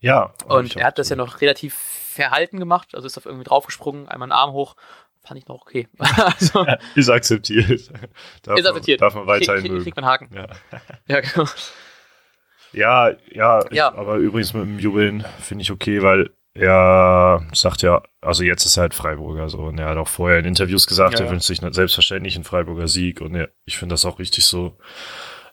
Ja. 0.00 0.34
Und 0.46 0.76
er 0.76 0.86
hat 0.86 0.98
das 0.98 1.08
ja 1.08 1.16
noch 1.16 1.40
relativ 1.40 1.74
verhalten 1.74 2.58
gemacht, 2.58 2.94
also 2.94 3.06
ist 3.06 3.16
auf 3.16 3.24
irgendwie 3.24 3.44
draufgesprungen, 3.44 4.08
einmal 4.08 4.26
einen 4.26 4.38
Arm 4.38 4.52
hoch, 4.52 4.76
fand 5.22 5.38
ich 5.38 5.46
noch 5.46 5.62
okay. 5.62 5.88
also, 5.98 6.66
ist 6.96 7.08
akzeptiert. 7.08 7.90
darf 8.42 8.58
ist 8.58 8.66
akzeptiert. 8.66 9.00
Man, 9.00 9.06
darf 9.06 9.14
man 9.14 9.26
weiterhin 9.28 9.62
Krieg, 9.62 9.82
kriegt 9.84 9.96
man 9.96 10.04
Haken. 10.04 10.28
Ja, 10.34 10.48
ja 11.06 11.20
genau. 11.20 11.48
Ja, 12.72 13.10
ja, 13.30 13.60
ja. 13.70 13.92
Ich, 13.92 13.98
aber 13.98 14.16
übrigens 14.16 14.54
mit 14.54 14.64
dem 14.64 14.78
Jubeln 14.78 15.24
finde 15.40 15.62
ich 15.62 15.70
okay, 15.70 16.02
weil 16.02 16.30
er 16.54 17.46
sagt 17.52 17.82
ja, 17.82 18.02
also 18.20 18.42
jetzt 18.42 18.66
ist 18.66 18.76
er 18.76 18.82
halt 18.82 18.94
Freiburger 18.94 19.48
so 19.48 19.58
und 19.60 19.78
er 19.78 19.88
hat 19.88 19.96
auch 19.96 20.08
vorher 20.08 20.38
in 20.38 20.44
Interviews 20.44 20.86
gesagt, 20.86 21.18
ja, 21.18 21.24
er 21.24 21.30
wünscht 21.30 21.46
sich 21.46 21.60
selbstverständlich 21.60 22.34
einen 22.34 22.44
Freiburger 22.44 22.88
Sieg 22.88 23.20
und 23.20 23.34
er, 23.34 23.48
ich 23.64 23.78
finde 23.78 23.94
das 23.94 24.04
auch 24.04 24.18
richtig 24.18 24.44
so. 24.44 24.76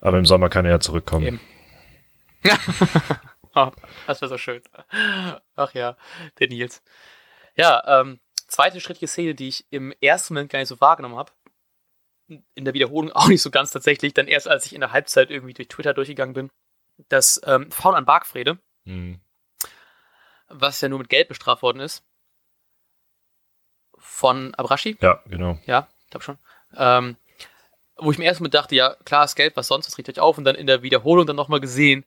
Aber 0.01 0.17
im 0.17 0.25
Sommer 0.25 0.49
kann 0.49 0.65
er 0.65 0.71
ja 0.71 0.79
zurückkommen. 0.79 1.25
Eben. 1.25 1.39
Oh, 3.55 3.71
das 4.07 4.21
wäre 4.21 4.29
so 4.29 4.37
schön. 4.37 4.61
Ach 5.55 5.73
ja, 5.73 5.97
der 6.39 6.47
Nils. 6.47 6.81
Ja, 7.55 8.01
ähm, 8.01 8.19
zweite 8.47 8.79
schrittliche 8.81 9.07
Szene, 9.07 9.35
die 9.35 9.49
ich 9.49 9.65
im 9.69 9.93
ersten 10.01 10.33
Moment 10.33 10.51
gar 10.51 10.59
nicht 10.59 10.69
so 10.69 10.79
wahrgenommen 10.81 11.17
habe. 11.17 11.31
In 12.55 12.65
der 12.65 12.73
Wiederholung 12.73 13.11
auch 13.11 13.27
nicht 13.27 13.41
so 13.41 13.49
ganz 13.49 13.71
tatsächlich, 13.71 14.13
dann 14.13 14.27
erst 14.27 14.47
als 14.47 14.65
ich 14.65 14.73
in 14.73 14.81
der 14.81 14.91
Halbzeit 14.91 15.31
irgendwie 15.31 15.53
durch 15.53 15.67
Twitter 15.67 15.93
durchgegangen 15.93 16.33
bin. 16.33 16.49
Das 17.07 17.41
ähm, 17.45 17.71
Foul 17.71 17.95
an 17.95 18.05
Bargfrede, 18.05 18.59
mhm. 18.83 19.21
was 20.47 20.81
ja 20.81 20.89
nur 20.89 20.99
mit 20.99 21.09
Gelb 21.09 21.29
bestraft 21.29 21.61
worden 21.61 21.79
ist. 21.79 22.03
Von 23.97 24.53
Abrashi. 24.55 24.97
Ja, 25.01 25.21
genau. 25.25 25.59
Ja, 25.65 25.87
ich 26.03 26.09
glaube 26.11 26.23
schon. 26.23 26.37
Ähm, 26.75 27.17
wo 27.97 28.11
ich 28.11 28.17
mir 28.17 28.25
erst 28.25 28.41
mal 28.41 28.49
dachte, 28.49 28.75
ja, 28.75 28.95
klar 29.05 29.25
ist 29.25 29.35
Gelb, 29.35 29.55
was 29.55 29.67
sonst, 29.67 29.87
das 29.87 29.97
regt 29.97 30.09
euch 30.09 30.19
auf. 30.19 30.37
Und 30.37 30.43
dann 30.45 30.55
in 30.55 30.67
der 30.67 30.81
Wiederholung 30.83 31.25
dann 31.25 31.35
nochmal 31.35 31.59
gesehen, 31.59 32.05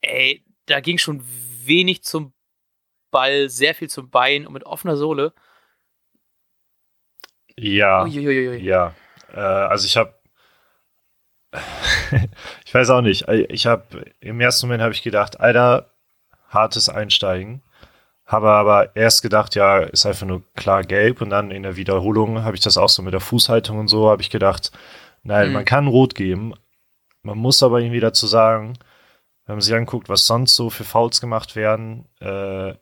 ey, 0.00 0.44
da 0.66 0.80
ging 0.80 0.98
schon 0.98 1.22
wenig 1.24 2.02
zum 2.02 2.32
Ball, 3.10 3.48
sehr 3.48 3.74
viel 3.74 3.88
zum 3.88 4.10
Bein 4.10 4.46
und 4.46 4.52
mit 4.52 4.64
offener 4.64 4.96
Sohle. 4.96 5.32
Ja. 7.56 8.04
Uiuiui. 8.04 8.58
Ja. 8.58 8.94
Äh, 9.32 9.40
also 9.40 9.86
ich 9.86 9.96
habe 9.96 10.19
ich 12.64 12.74
weiß 12.74 12.90
auch 12.90 13.00
nicht. 13.00 13.28
Ich 13.28 13.66
habe 13.66 14.04
im 14.20 14.40
ersten 14.40 14.66
Moment 14.66 14.82
habe 14.82 14.92
ich 14.92 15.02
gedacht, 15.02 15.40
Alter, 15.40 15.90
hartes 16.48 16.88
Einsteigen. 16.88 17.62
Habe 18.26 18.50
aber 18.50 18.94
erst 18.94 19.22
gedacht, 19.22 19.56
ja, 19.56 19.78
ist 19.80 20.06
einfach 20.06 20.26
nur 20.26 20.42
klar 20.54 20.84
gelb 20.84 21.20
und 21.20 21.30
dann 21.30 21.50
in 21.50 21.64
der 21.64 21.76
Wiederholung 21.76 22.44
habe 22.44 22.56
ich 22.56 22.62
das 22.62 22.76
auch 22.76 22.88
so 22.88 23.02
mit 23.02 23.12
der 23.12 23.20
Fußhaltung 23.20 23.78
und 23.78 23.88
so, 23.88 24.08
habe 24.08 24.22
ich 24.22 24.30
gedacht, 24.30 24.70
nein, 25.24 25.48
mhm. 25.48 25.54
man 25.54 25.64
kann 25.64 25.88
rot 25.88 26.14
geben. 26.14 26.54
Man 27.22 27.38
muss 27.38 27.62
aber 27.62 27.80
irgendwie 27.80 28.00
dazu 28.00 28.26
sagen, 28.26 28.78
wenn 29.46 29.56
man 29.56 29.62
sich 29.62 29.74
anguckt, 29.74 30.08
was 30.08 30.26
sonst 30.26 30.54
so 30.54 30.70
für 30.70 30.84
Fouls 30.84 31.20
gemacht 31.20 31.56
werden, 31.56 32.06
äh, 32.20 32.74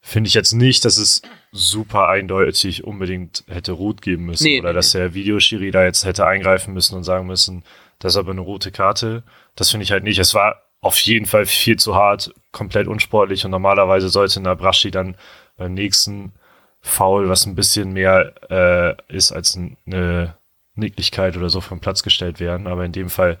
finde 0.00 0.28
ich 0.28 0.34
jetzt 0.34 0.52
nicht, 0.52 0.84
dass 0.84 0.96
es 0.96 1.20
super 1.52 2.08
eindeutig 2.08 2.84
unbedingt 2.84 3.44
hätte 3.48 3.72
rot 3.72 4.00
geben 4.00 4.24
müssen 4.26 4.44
nee, 4.44 4.60
oder 4.60 4.70
nee, 4.70 4.74
dass 4.76 4.92
der 4.92 5.12
Videoschiri 5.12 5.70
da 5.70 5.84
jetzt 5.84 6.04
hätte 6.04 6.26
eingreifen 6.26 6.72
müssen 6.72 6.96
und 6.96 7.04
sagen 7.04 7.26
müssen, 7.26 7.64
das 7.98 8.14
ist 8.14 8.16
aber 8.18 8.32
eine 8.32 8.40
rote 8.40 8.70
Karte. 8.70 9.24
Das 9.56 9.70
finde 9.70 9.84
ich 9.84 9.92
halt 9.92 10.04
nicht. 10.04 10.18
Es 10.18 10.34
war 10.34 10.62
auf 10.80 10.98
jeden 11.00 11.26
Fall 11.26 11.46
viel 11.46 11.76
zu 11.76 11.96
hart, 11.96 12.32
komplett 12.52 12.86
unsportlich 12.86 13.44
und 13.44 13.50
normalerweise 13.50 14.08
sollte 14.08 14.40
Nabrashi 14.40 14.90
dann 14.90 15.16
beim 15.56 15.74
nächsten 15.74 16.32
Foul, 16.80 17.28
was 17.28 17.46
ein 17.46 17.56
bisschen 17.56 17.92
mehr 17.92 18.34
äh, 18.50 19.14
ist 19.14 19.32
als 19.32 19.58
eine 19.86 20.36
Nicklichkeit 20.74 21.36
oder 21.36 21.50
so 21.50 21.60
vom 21.60 21.80
Platz 21.80 22.02
gestellt 22.02 22.38
werden. 22.38 22.68
Aber 22.68 22.84
in 22.84 22.92
dem 22.92 23.10
Fall 23.10 23.38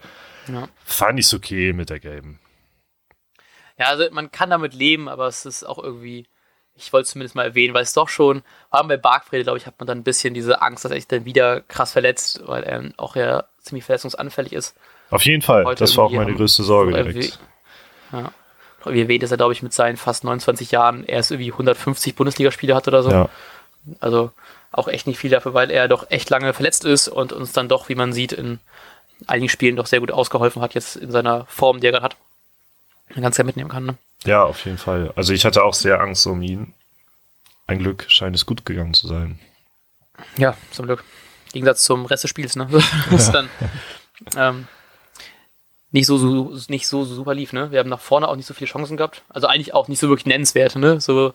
ja. 0.48 0.68
fand 0.84 1.20
ich 1.20 1.26
es 1.26 1.34
okay 1.34 1.72
mit 1.72 1.90
der 1.90 2.00
gelben. 2.00 2.40
Ja, 3.78 3.86
also 3.86 4.04
man 4.10 4.32
kann 4.32 4.50
damit 4.50 4.74
leben, 4.74 5.08
aber 5.08 5.28
es 5.28 5.46
ist 5.46 5.62
auch 5.62 5.78
irgendwie, 5.78 6.26
ich 6.74 6.92
wollte 6.92 7.04
es 7.04 7.10
zumindest 7.10 7.36
mal 7.36 7.44
erwähnen, 7.44 7.74
weil 7.74 7.84
es 7.84 7.92
doch 7.92 8.08
schon, 8.08 8.42
vor 8.70 8.80
allem 8.80 8.88
bei 8.88 8.96
Barkfrede, 8.96 9.44
glaube 9.44 9.58
ich, 9.58 9.66
hat 9.66 9.78
man 9.78 9.86
dann 9.86 9.98
ein 9.98 10.04
bisschen 10.04 10.34
diese 10.34 10.60
Angst, 10.60 10.84
dass 10.84 10.90
er 10.90 10.96
sich 10.96 11.06
dann 11.06 11.24
wieder 11.24 11.60
krass 11.60 11.92
verletzt, 11.92 12.42
weil 12.44 12.64
er 12.64 12.90
auch 12.96 13.14
ja 13.14 13.44
ziemlich 13.68 13.84
verletzungsanfällig 13.84 14.52
ist. 14.52 14.74
Auf 15.10 15.24
jeden 15.24 15.42
Fall, 15.42 15.64
Heute 15.64 15.84
das 15.84 15.96
war 15.96 16.04
auch 16.04 16.12
meine 16.12 16.34
größte 16.34 16.62
Sorge 16.62 16.92
direkt. 16.92 17.38
Ja. 18.12 18.32
Wie 18.84 19.00
erwähnt 19.00 19.22
ist 19.22 19.30
er, 19.30 19.36
glaube 19.36 19.52
ich, 19.52 19.62
mit 19.62 19.72
seinen 19.72 19.96
fast 19.96 20.24
29 20.24 20.70
Jahren 20.70 21.04
erst 21.04 21.30
irgendwie 21.30 21.52
150 21.52 22.14
Bundesligaspiele 22.14 22.74
hat 22.74 22.88
oder 22.88 23.02
so. 23.02 23.10
Ja. 23.10 23.28
Also 24.00 24.30
auch 24.70 24.88
echt 24.88 25.06
nicht 25.06 25.18
viel 25.18 25.30
dafür, 25.30 25.54
weil 25.54 25.70
er 25.70 25.88
doch 25.88 26.10
echt 26.10 26.30
lange 26.30 26.52
verletzt 26.52 26.84
ist 26.84 27.08
und 27.08 27.32
uns 27.32 27.52
dann 27.52 27.68
doch, 27.68 27.88
wie 27.88 27.94
man 27.94 28.12
sieht, 28.12 28.32
in 28.32 28.60
einigen 29.26 29.48
Spielen 29.48 29.76
doch 29.76 29.86
sehr 29.86 30.00
gut 30.00 30.12
ausgeholfen 30.12 30.62
hat, 30.62 30.74
jetzt 30.74 30.96
in 30.96 31.10
seiner 31.10 31.46
Form, 31.46 31.80
die 31.80 31.86
er 31.86 31.92
gerade 31.92 32.04
hat. 32.04 32.16
Man 33.14 33.22
ganz 33.22 33.36
sehr 33.36 33.44
mitnehmen 33.44 33.70
kann. 33.70 33.86
Ne? 33.86 33.96
Ja, 34.24 34.44
auf 34.44 34.64
jeden 34.64 34.78
Fall. 34.78 35.12
Also 35.16 35.32
ich 35.32 35.44
hatte 35.44 35.64
auch 35.64 35.74
sehr 35.74 36.00
Angst 36.00 36.26
um 36.26 36.42
ihn. 36.42 36.74
Ein 37.66 37.78
Glück 37.78 38.06
scheint 38.08 38.36
es 38.36 38.46
gut 38.46 38.64
gegangen 38.66 38.94
zu 38.94 39.06
sein. 39.06 39.38
Ja, 40.36 40.56
zum 40.72 40.86
Glück. 40.86 41.04
Im 41.48 41.52
Gegensatz 41.52 41.84
zum 41.84 42.06
Rest 42.06 42.24
des 42.24 42.30
Spiels, 42.30 42.56
ne? 42.56 42.68
Das 43.10 43.32
dann 43.32 43.48
ähm, 44.36 44.66
nicht 45.90 46.06
so, 46.06 46.18
so, 46.18 46.54
nicht 46.68 46.86
so, 46.86 47.04
so 47.04 47.14
super 47.14 47.34
lief, 47.34 47.52
ne? 47.52 47.70
Wir 47.70 47.78
haben 47.78 47.88
nach 47.88 48.00
vorne 48.00 48.28
auch 48.28 48.36
nicht 48.36 48.46
so 48.46 48.54
viele 48.54 48.68
Chancen 48.68 48.96
gehabt. 48.96 49.22
Also 49.28 49.46
eigentlich 49.46 49.74
auch 49.74 49.88
nicht 49.88 49.98
so 49.98 50.08
wirklich 50.08 50.26
nennenswerte, 50.26 50.78
ne? 50.78 51.00
So 51.00 51.34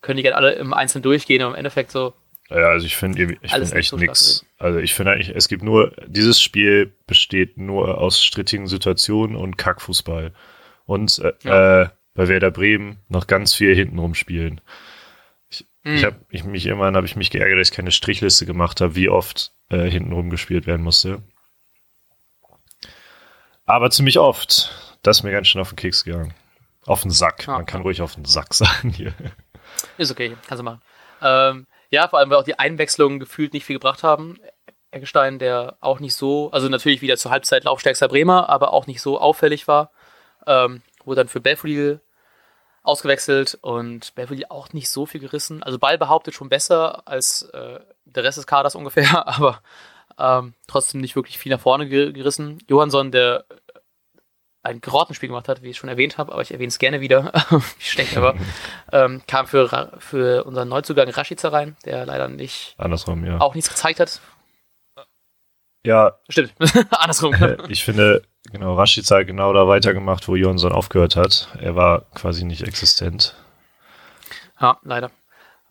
können 0.00 0.16
die 0.16 0.22
gerne 0.22 0.36
alle 0.36 0.52
im 0.54 0.72
Einzelnen 0.72 1.02
durchgehen, 1.02 1.42
aber 1.42 1.52
im 1.52 1.58
Endeffekt 1.58 1.90
so 1.90 2.14
ja, 2.50 2.68
also 2.68 2.86
ich 2.86 2.96
finde 2.96 3.22
ich 3.40 3.50
find 3.50 3.72
echt 3.72 3.88
so 3.88 3.96
nichts. 3.96 4.44
Also 4.58 4.78
ich 4.78 4.94
finde 4.94 5.12
eigentlich, 5.12 5.34
es 5.34 5.48
gibt 5.48 5.62
nur, 5.62 5.92
dieses 6.06 6.40
Spiel 6.40 6.92
besteht 7.06 7.56
nur 7.56 7.98
aus 7.98 8.22
strittigen 8.22 8.66
Situationen 8.66 9.36
und 9.36 9.56
Kackfußball. 9.56 10.32
Und 10.84 11.18
äh, 11.20 11.32
ja. 11.44 11.82
äh, 11.82 11.88
bei 12.14 12.28
Werder 12.28 12.50
Bremen 12.50 12.98
noch 13.08 13.26
ganz 13.26 13.54
viel 13.54 13.74
hintenrum 13.74 14.14
spielen. 14.14 14.60
Ich, 15.84 15.90
hm. 15.90 15.96
ich 15.96 16.04
habe 16.04 16.16
ich 16.30 16.44
mich 16.44 16.66
irgendwann 16.66 16.96
habe 16.96 17.06
ich 17.06 17.16
mich 17.16 17.30
geärgert, 17.30 17.58
dass 17.58 17.70
ich 17.70 17.74
keine 17.76 17.90
Strichliste 17.90 18.46
gemacht 18.46 18.80
habe, 18.80 18.94
wie 18.94 19.08
oft 19.08 19.52
äh, 19.70 19.90
hintenrum 19.90 20.30
gespielt 20.30 20.66
werden 20.66 20.82
musste. 20.82 21.22
Aber 23.64 23.90
ziemlich 23.90 24.18
oft. 24.18 24.70
Das 25.02 25.18
ist 25.18 25.22
mir 25.22 25.32
ganz 25.32 25.48
schön 25.48 25.60
auf 25.60 25.70
den 25.70 25.76
Keks 25.76 26.04
gegangen. 26.04 26.34
Auf 26.86 27.02
den 27.02 27.10
Sack. 27.10 27.48
Ah, 27.48 27.56
Man 27.56 27.66
kann 27.66 27.80
ja. 27.80 27.84
ruhig 27.84 28.02
auf 28.02 28.14
den 28.14 28.24
Sack 28.24 28.54
sagen 28.54 28.90
hier. 28.90 29.14
Ist 29.98 30.10
okay, 30.10 30.36
kannst 30.46 30.60
du 30.60 30.64
machen. 30.64 30.82
Ähm, 31.20 31.66
ja, 31.90 32.08
vor 32.08 32.18
allem, 32.18 32.30
weil 32.30 32.38
auch 32.38 32.44
die 32.44 32.58
Einwechslungen 32.58 33.20
gefühlt 33.20 33.52
nicht 33.52 33.64
viel 33.64 33.76
gebracht 33.76 34.02
haben. 34.02 34.38
Eggestein, 34.90 35.38
der 35.38 35.76
auch 35.80 36.00
nicht 36.00 36.14
so, 36.14 36.50
also 36.50 36.68
natürlich 36.68 37.00
wieder 37.00 37.16
zur 37.16 37.30
Halbzeit 37.30 37.64
laufstärkster 37.64 38.08
Bremer, 38.08 38.48
aber 38.48 38.72
auch 38.72 38.86
nicht 38.86 39.00
so 39.00 39.18
auffällig 39.18 39.66
war, 39.68 39.90
ähm, 40.46 40.82
wurde 41.04 41.20
dann 41.20 41.28
für 41.28 41.40
Belfodil 41.40 42.00
ausgewechselt 42.82 43.58
und 43.60 44.14
Belfodil 44.14 44.46
auch 44.48 44.72
nicht 44.72 44.90
so 44.90 45.06
viel 45.06 45.20
gerissen. 45.20 45.62
Also 45.62 45.78
Ball 45.78 45.98
behauptet 45.98 46.34
schon 46.34 46.48
besser 46.48 47.06
als 47.06 47.42
äh, 47.52 47.80
der 48.04 48.24
Rest 48.24 48.38
des 48.38 48.46
Kaders 48.46 48.74
ungefähr, 48.76 49.26
aber 49.26 49.60
ähm, 50.18 50.54
trotzdem 50.66 51.00
nicht 51.00 51.16
wirklich 51.16 51.38
viel 51.38 51.52
nach 51.52 51.60
vorne 51.60 51.88
gerissen. 51.88 52.58
Johansson, 52.68 53.12
der 53.12 53.44
ein 54.62 54.80
Grottenspiel 54.80 55.28
gemacht 55.28 55.48
hat, 55.48 55.62
wie 55.62 55.70
ich 55.70 55.76
schon 55.76 55.88
erwähnt 55.88 56.18
habe, 56.18 56.32
aber 56.32 56.42
ich 56.42 56.52
erwähne 56.52 56.68
es 56.68 56.78
gerne 56.78 57.00
wieder, 57.00 57.32
wie 57.50 57.84
schlecht 57.84 58.14
er 58.14 58.22
war, 58.22 58.34
ähm, 58.92 59.22
kam 59.26 59.46
für, 59.46 59.92
für 59.98 60.44
unseren 60.44 60.68
Neuzugang 60.68 61.08
Rashica 61.08 61.48
rein, 61.48 61.76
der 61.84 62.06
leider 62.06 62.28
nicht 62.28 62.74
Andersrum, 62.78 63.24
ja. 63.24 63.40
auch 63.40 63.54
nichts 63.54 63.70
gezeigt 63.70 64.00
hat. 64.00 64.20
Ja. 65.84 66.18
Stimmt. 66.28 66.54
Andersrum. 66.90 67.34
Äh, 67.34 67.56
ich 67.68 67.84
finde, 67.84 68.22
genau, 68.52 68.74
Rashica 68.74 69.16
hat 69.16 69.26
genau 69.26 69.52
da 69.52 69.66
weitergemacht, 69.66 70.28
wo 70.28 70.36
Jonsson 70.36 70.72
aufgehört 70.72 71.16
hat. 71.16 71.48
Er 71.60 71.74
war 71.74 72.02
quasi 72.14 72.44
nicht 72.44 72.62
existent. 72.62 73.34
Ja, 74.60 74.78
leider. 74.82 75.10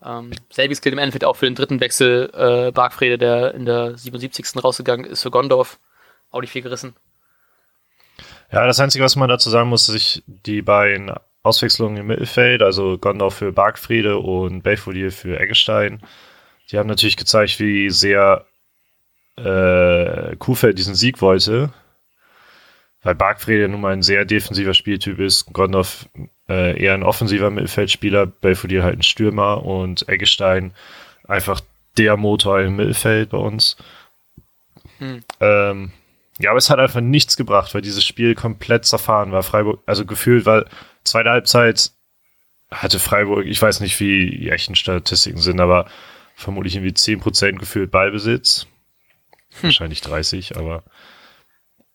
Ähm, 0.04 0.32
selbiges 0.50 0.80
gilt 0.80 0.92
im 0.92 0.98
Endeffekt 0.98 1.24
auch 1.24 1.36
für 1.36 1.46
den 1.46 1.54
dritten 1.54 1.80
Wechsel. 1.80 2.30
Äh, 2.34 2.72
Bargfrede, 2.72 3.18
der 3.18 3.54
in 3.54 3.64
der 3.64 3.96
77. 3.96 4.62
rausgegangen 4.62 5.06
ist 5.06 5.22
für 5.22 5.30
Gondorf. 5.30 5.78
Auch 6.30 6.40
nicht 6.40 6.50
viel 6.50 6.62
gerissen. 6.62 6.94
Ja, 8.50 8.66
das 8.66 8.80
Einzige, 8.80 9.04
was 9.04 9.16
man 9.16 9.28
dazu 9.28 9.48
sagen 9.48 9.68
muss, 9.68 9.88
ist, 9.88 9.94
sich 9.94 10.24
die 10.26 10.60
beiden 10.60 11.12
Auswechslungen 11.42 11.96
im 11.96 12.06
Mittelfeld, 12.06 12.62
also 12.62 12.98
Gondor 12.98 13.30
für 13.30 13.52
Bargfriede 13.52 14.18
und 14.18 14.62
Belfodil 14.62 15.10
für 15.10 15.40
Eggestein, 15.40 16.02
die 16.70 16.78
haben 16.78 16.88
natürlich 16.88 17.16
gezeigt, 17.16 17.58
wie 17.60 17.90
sehr 17.90 18.46
äh, 19.36 20.36
Kuhfeld 20.36 20.78
diesen 20.78 20.94
Sieg 20.94 21.20
wollte. 21.20 21.72
Weil 23.02 23.14
Bargfriede 23.16 23.68
nun 23.68 23.80
mal 23.80 23.92
ein 23.92 24.02
sehr 24.02 24.24
defensiver 24.24 24.74
Spieltyp 24.74 25.18
ist, 25.18 25.52
Gondor 25.52 25.84
äh, 26.48 26.80
eher 26.80 26.94
ein 26.94 27.02
offensiver 27.02 27.50
Mittelfeldspieler, 27.50 28.26
Belfodil 28.26 28.84
halt 28.84 28.98
ein 28.98 29.02
Stürmer 29.02 29.64
und 29.64 30.08
Eggestein 30.08 30.72
einfach 31.26 31.60
der 31.98 32.16
Motor 32.16 32.60
im 32.60 32.76
Mittelfeld 32.76 33.30
bei 33.30 33.38
uns. 33.38 33.76
Hm. 34.98 35.24
Ähm, 35.40 35.92
ja, 36.38 36.50
aber 36.50 36.58
es 36.58 36.70
hat 36.70 36.78
einfach 36.78 37.00
nichts 37.00 37.36
gebracht, 37.36 37.74
weil 37.74 37.82
dieses 37.82 38.04
Spiel 38.04 38.34
komplett 38.34 38.84
zerfahren 38.84 39.32
war. 39.32 39.42
Freiburg, 39.42 39.80
also 39.86 40.06
gefühlt, 40.06 40.46
weil 40.46 40.64
zweite 41.04 41.30
Halbzeit 41.30 41.90
hatte 42.70 42.98
Freiburg, 42.98 43.46
ich 43.46 43.60
weiß 43.60 43.80
nicht, 43.80 43.98
wie 44.00 44.30
die 44.30 44.50
echten 44.50 44.74
Statistiken 44.74 45.38
sind, 45.38 45.60
aber 45.60 45.86
vermutlich 46.34 46.74
irgendwie 46.74 46.94
10% 46.94 47.58
gefühlt 47.58 47.90
Ballbesitz. 47.90 48.66
Hm. 49.60 49.64
Wahrscheinlich 49.64 50.00
30, 50.00 50.56
aber. 50.56 50.82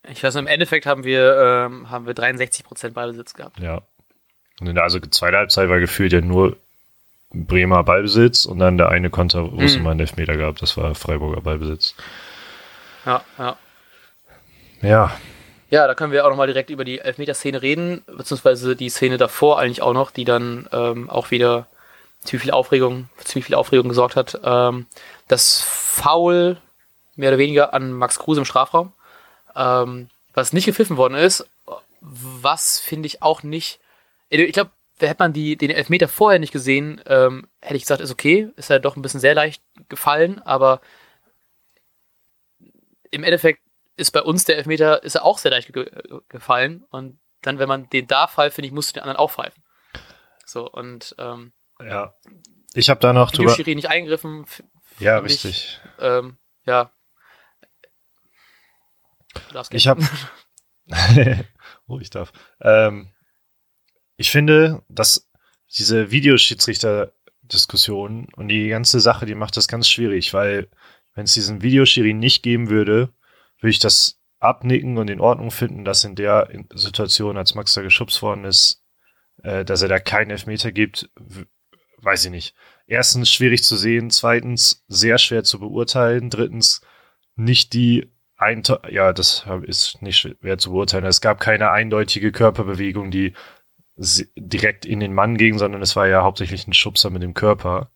Ich 0.10 0.24
weiß, 0.24 0.36
im 0.36 0.48
Endeffekt 0.48 0.86
haben 0.86 1.04
wir, 1.04 1.66
ähm, 1.68 1.90
haben 1.90 2.06
wir 2.06 2.14
63% 2.14 2.92
Ballbesitz 2.92 3.34
gehabt. 3.34 3.60
Ja. 3.60 3.82
Und 4.60 4.68
in 4.68 4.76
der 4.76 4.84
also 4.84 5.00
zweite 5.00 5.38
Halbzeit 5.38 5.70
war 5.70 5.80
gefühlt 5.80 6.14
ja 6.14 6.22
nur 6.22 6.58
Bremer 7.32 7.84
Ballbesitz 7.84 8.46
und 8.46 8.60
dann 8.60 8.78
der 8.78 8.90
eine 8.90 9.10
Konter, 9.10 9.52
wo 9.52 9.62
es 9.62 9.74
hm. 9.74 9.82
immer 9.82 9.92
einen 9.92 10.00
Elfmeter 10.00 10.38
gab, 10.38 10.58
das 10.58 10.78
war 10.78 10.96
Freiburger 10.96 11.42
Ballbesitz. 11.42 11.96
Ja, 13.06 13.22
ja. 13.38 13.58
Ja. 14.82 15.12
Ja, 15.70 15.86
da 15.86 15.96
können 15.96 16.14
wir 16.14 16.26
auch 16.26 16.30
nochmal 16.30 16.48
direkt 16.48 16.70
über 16.70 16.86
die 16.86 17.00
Elfmeterszene 17.00 17.62
reden, 17.62 18.02
beziehungsweise 18.06 18.78
die 18.78 18.90
Szene 18.90 19.18
davor 19.18 19.60
eigentlich 19.60 19.82
auch 19.82 19.94
noch, 19.94 20.12
die 20.12 20.24
dann 20.24 20.68
ähm, 20.72 21.10
auch 21.10 21.30
wieder 21.32 21.68
ziemlich 22.24 22.44
viel 22.44 22.52
Aufregung, 22.52 23.10
ziemlich 23.24 23.46
viel 23.46 23.56
Aufregung 23.56 23.90
gesorgt 23.90 24.16
hat. 24.16 24.40
Ähm, 24.44 24.86
das 25.28 25.62
Foul 25.62 26.58
mehr 27.18 27.30
oder 27.30 27.38
weniger 27.38 27.74
an 27.74 27.92
Max 27.92 28.20
Kruse 28.20 28.42
im 28.42 28.46
Strafraum, 28.46 28.94
ähm, 29.56 30.10
was 30.34 30.54
nicht 30.54 30.66
gepfiffen 30.66 30.98
worden 30.98 31.16
ist, 31.16 31.46
was 32.02 32.80
finde 32.80 33.08
ich 33.08 33.22
auch 33.22 33.44
nicht. 33.44 33.80
Ich 34.30 34.54
glaube, 34.54 34.72
hätte 35.00 35.16
man 35.20 35.34
die, 35.34 35.58
den 35.58 35.72
Elfmeter 35.72 36.08
vorher 36.08 36.40
nicht 36.40 36.54
gesehen, 36.54 37.02
ähm, 37.08 37.48
hätte 37.62 37.76
ich 37.76 37.84
gesagt, 37.84 38.02
ist 38.02 38.12
okay, 38.12 38.50
ist 38.56 38.70
ja 38.70 38.80
doch 38.80 38.96
ein 38.96 39.02
bisschen 39.02 39.20
sehr 39.20 39.36
leicht 39.36 39.62
gefallen, 39.90 40.42
aber 40.44 40.82
im 43.12 43.24
Endeffekt 43.24 43.62
ist 43.98 44.12
bei 44.12 44.22
uns 44.22 44.46
der 44.46 44.58
Elfmeter, 44.58 45.04
ist 45.04 45.16
er 45.16 45.26
auch 45.26 45.40
sehr 45.40 45.52
leicht 45.52 45.74
ge 45.74 45.90
gefallen. 46.30 46.86
Und 46.92 47.18
dann, 47.42 47.60
wenn 47.60 47.68
man 47.68 47.90
den 47.90 48.08
da 48.08 48.28
pfeift, 48.28 48.56
finde 48.56 48.68
ich, 48.68 48.74
musst 48.74 48.90
du 48.90 48.94
den 48.94 49.04
anderen 49.04 49.18
auch 49.18 49.32
pfeifen. 49.32 49.64
So, 50.46 50.70
und 50.70 51.16
ähm, 51.18 51.52
ja. 51.82 52.14
Ich 52.74 52.90
habe 52.90 53.00
da 53.00 53.12
noch 53.12 53.32
drüber. 53.32 53.56
Nicht 53.58 53.90
eingegriffen. 53.90 54.46
Ja, 55.00 55.18
richtig. 55.18 55.50
Ich, 55.50 55.82
ähm, 56.00 56.38
ja. 56.66 56.92
Ich 59.78 59.88
habe. 59.88 60.04
oh, 61.88 62.00
ich 62.00 62.10
darf. 62.10 62.32
Ähm, 62.62 63.10
ich 64.16 64.32
finde, 64.32 64.84
dass 64.90 65.30
diese 65.78 66.12
Videoschiedsrichter-Diskussion 66.12 68.28
und 68.36 68.48
die 68.48 68.70
ganze 68.70 69.00
Sache, 69.00 69.26
die 69.26 69.36
macht 69.36 69.58
das 69.58 69.68
ganz 69.68 69.90
schwierig, 69.90 70.34
weil 70.34 70.70
wenn 71.14 71.26
es 71.26 71.34
diesen 71.34 71.62
Videoschiri 71.62 72.14
nicht 72.14 72.42
geben 72.44 72.70
würde, 72.70 73.14
würde 73.60 73.72
ich 73.72 73.80
das 73.80 74.20
abnicken 74.40 74.98
und 74.98 75.10
in 75.10 75.20
Ordnung 75.20 75.52
finden, 75.52 75.84
dass 75.84 76.04
in 76.04 76.16
der 76.16 76.50
Situation, 76.74 77.38
als 77.38 77.56
Max 77.56 77.74
da 77.74 77.82
geschubst 77.82 78.22
worden 78.22 78.46
ist, 78.46 78.84
äh, 79.44 79.66
dass 79.66 79.82
er 79.82 79.88
da 79.88 80.00
keinen 80.00 80.32
Elfmeter 80.32 80.72
gibt, 80.72 81.10
weiß 81.98 82.26
ich 82.26 82.32
nicht. 82.32 82.56
Erstens 82.86 83.32
schwierig 83.32 83.64
zu 83.64 83.76
sehen, 83.76 84.12
zweitens 84.12 84.86
sehr 84.88 85.18
schwer 85.18 85.44
zu 85.44 85.60
beurteilen, 85.60 86.30
drittens 86.30 86.82
nicht 87.36 87.74
die 87.74 88.12
ein, 88.38 88.64
ja, 88.90 89.14
das 89.14 89.46
ist 89.64 90.02
nicht 90.02 90.18
schwer 90.18 90.58
zu 90.58 90.72
beurteilen. 90.72 91.06
Es 91.06 91.22
gab 91.22 91.40
keine 91.40 91.72
eindeutige 91.72 92.32
Körperbewegung, 92.32 93.12
die 93.12 93.34
direkt 94.36 94.86
in 94.86 95.00
den 95.00 95.14
Mann 95.14 95.38
ging, 95.38 95.58
sondern 95.58 95.82
es 95.82 95.96
war 95.96 96.08
ja 96.08 96.22
hauptsächlich 96.22 96.68
ein 96.68 96.74
Schubser 96.74 97.10
mit 97.10 97.24
dem 97.24 97.34
Körper. 97.34 97.90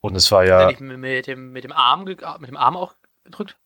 Und 0.00 0.14
es 0.14 0.30
war 0.30 0.46
ja. 0.46 0.66
Mit 0.66 1.26
dem, 1.26 1.52
mit 1.52 1.64
dem 1.64 1.72
Arm, 1.72 2.04
mit 2.04 2.20
dem 2.20 2.56
Arm 2.56 2.76
auch 2.76 2.94
gedrückt? 3.24 3.56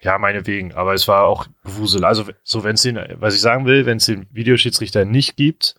Ja, 0.00 0.16
meinetwegen, 0.18 0.74
aber 0.74 0.94
es 0.94 1.08
war 1.08 1.24
auch 1.24 1.46
Gewusel. 1.64 2.04
Also, 2.04 2.26
so 2.44 2.62
wenn 2.62 2.74
es 2.74 2.82
den, 2.82 3.00
was 3.18 3.34
ich 3.34 3.40
sagen 3.40 3.66
will, 3.66 3.84
wenn 3.84 3.96
es 3.96 4.06
den 4.06 4.28
Videoschiedsrichter 4.30 5.04
nicht 5.04 5.36
gibt, 5.36 5.74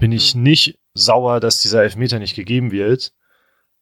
bin 0.00 0.10
ich 0.10 0.32
hm. 0.32 0.42
nicht 0.42 0.80
sauer, 0.94 1.38
dass 1.38 1.62
dieser 1.62 1.82
Elfmeter 1.82 2.18
nicht 2.18 2.34
gegeben 2.34 2.72
wird. 2.72 3.12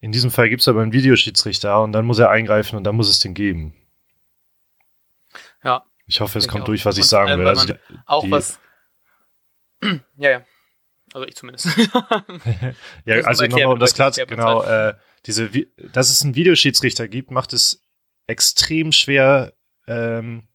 In 0.00 0.12
diesem 0.12 0.30
Fall 0.30 0.49
gibt 0.49 0.62
es 0.62 0.69
aber 0.69 0.83
einen 0.83 0.92
Videoschiedsrichter 0.92 1.83
und 1.83 1.92
dann 1.92 2.07
muss 2.07 2.19
er 2.19 2.30
eingreifen 2.30 2.76
und 2.76 2.85
dann 2.85 2.97
muss 2.97 3.09
es 3.09 3.19
den 3.19 3.35
geben. 3.35 3.75
Ja. 5.62 5.85
Ich 6.07 6.21
hoffe, 6.21 6.38
es 6.38 6.49
kommt 6.49 6.66
durch, 6.66 6.85
was 6.87 6.99
ich 6.99 7.04
sagen 7.04 7.38
will. 7.38 7.47
Also 7.47 7.66
die, 7.66 7.78
auch 8.07 8.28
was. 8.30 8.59
ja, 10.16 10.30
ja. 10.30 10.45
Also 11.12 11.26
ich 11.26 11.37
zumindest. 11.37 11.66
ja, 13.04 13.21
also 13.25 13.45
nochmal, 13.45 13.66
um 13.66 13.78
das 13.78 13.95
klar 13.95 14.12
zu 14.12 14.25
genau, 14.26 14.62
äh, 14.62 14.95
diese, 15.26 15.50
dass 15.92 16.11
es 16.11 16.23
einen 16.23 16.35
Videoschiedsrichter 16.35 17.09
gibt, 17.09 17.30
macht 17.30 17.52
es 17.52 17.85
extrem 18.26 18.92
schwer, 18.92 19.52
ähm, 19.87 20.49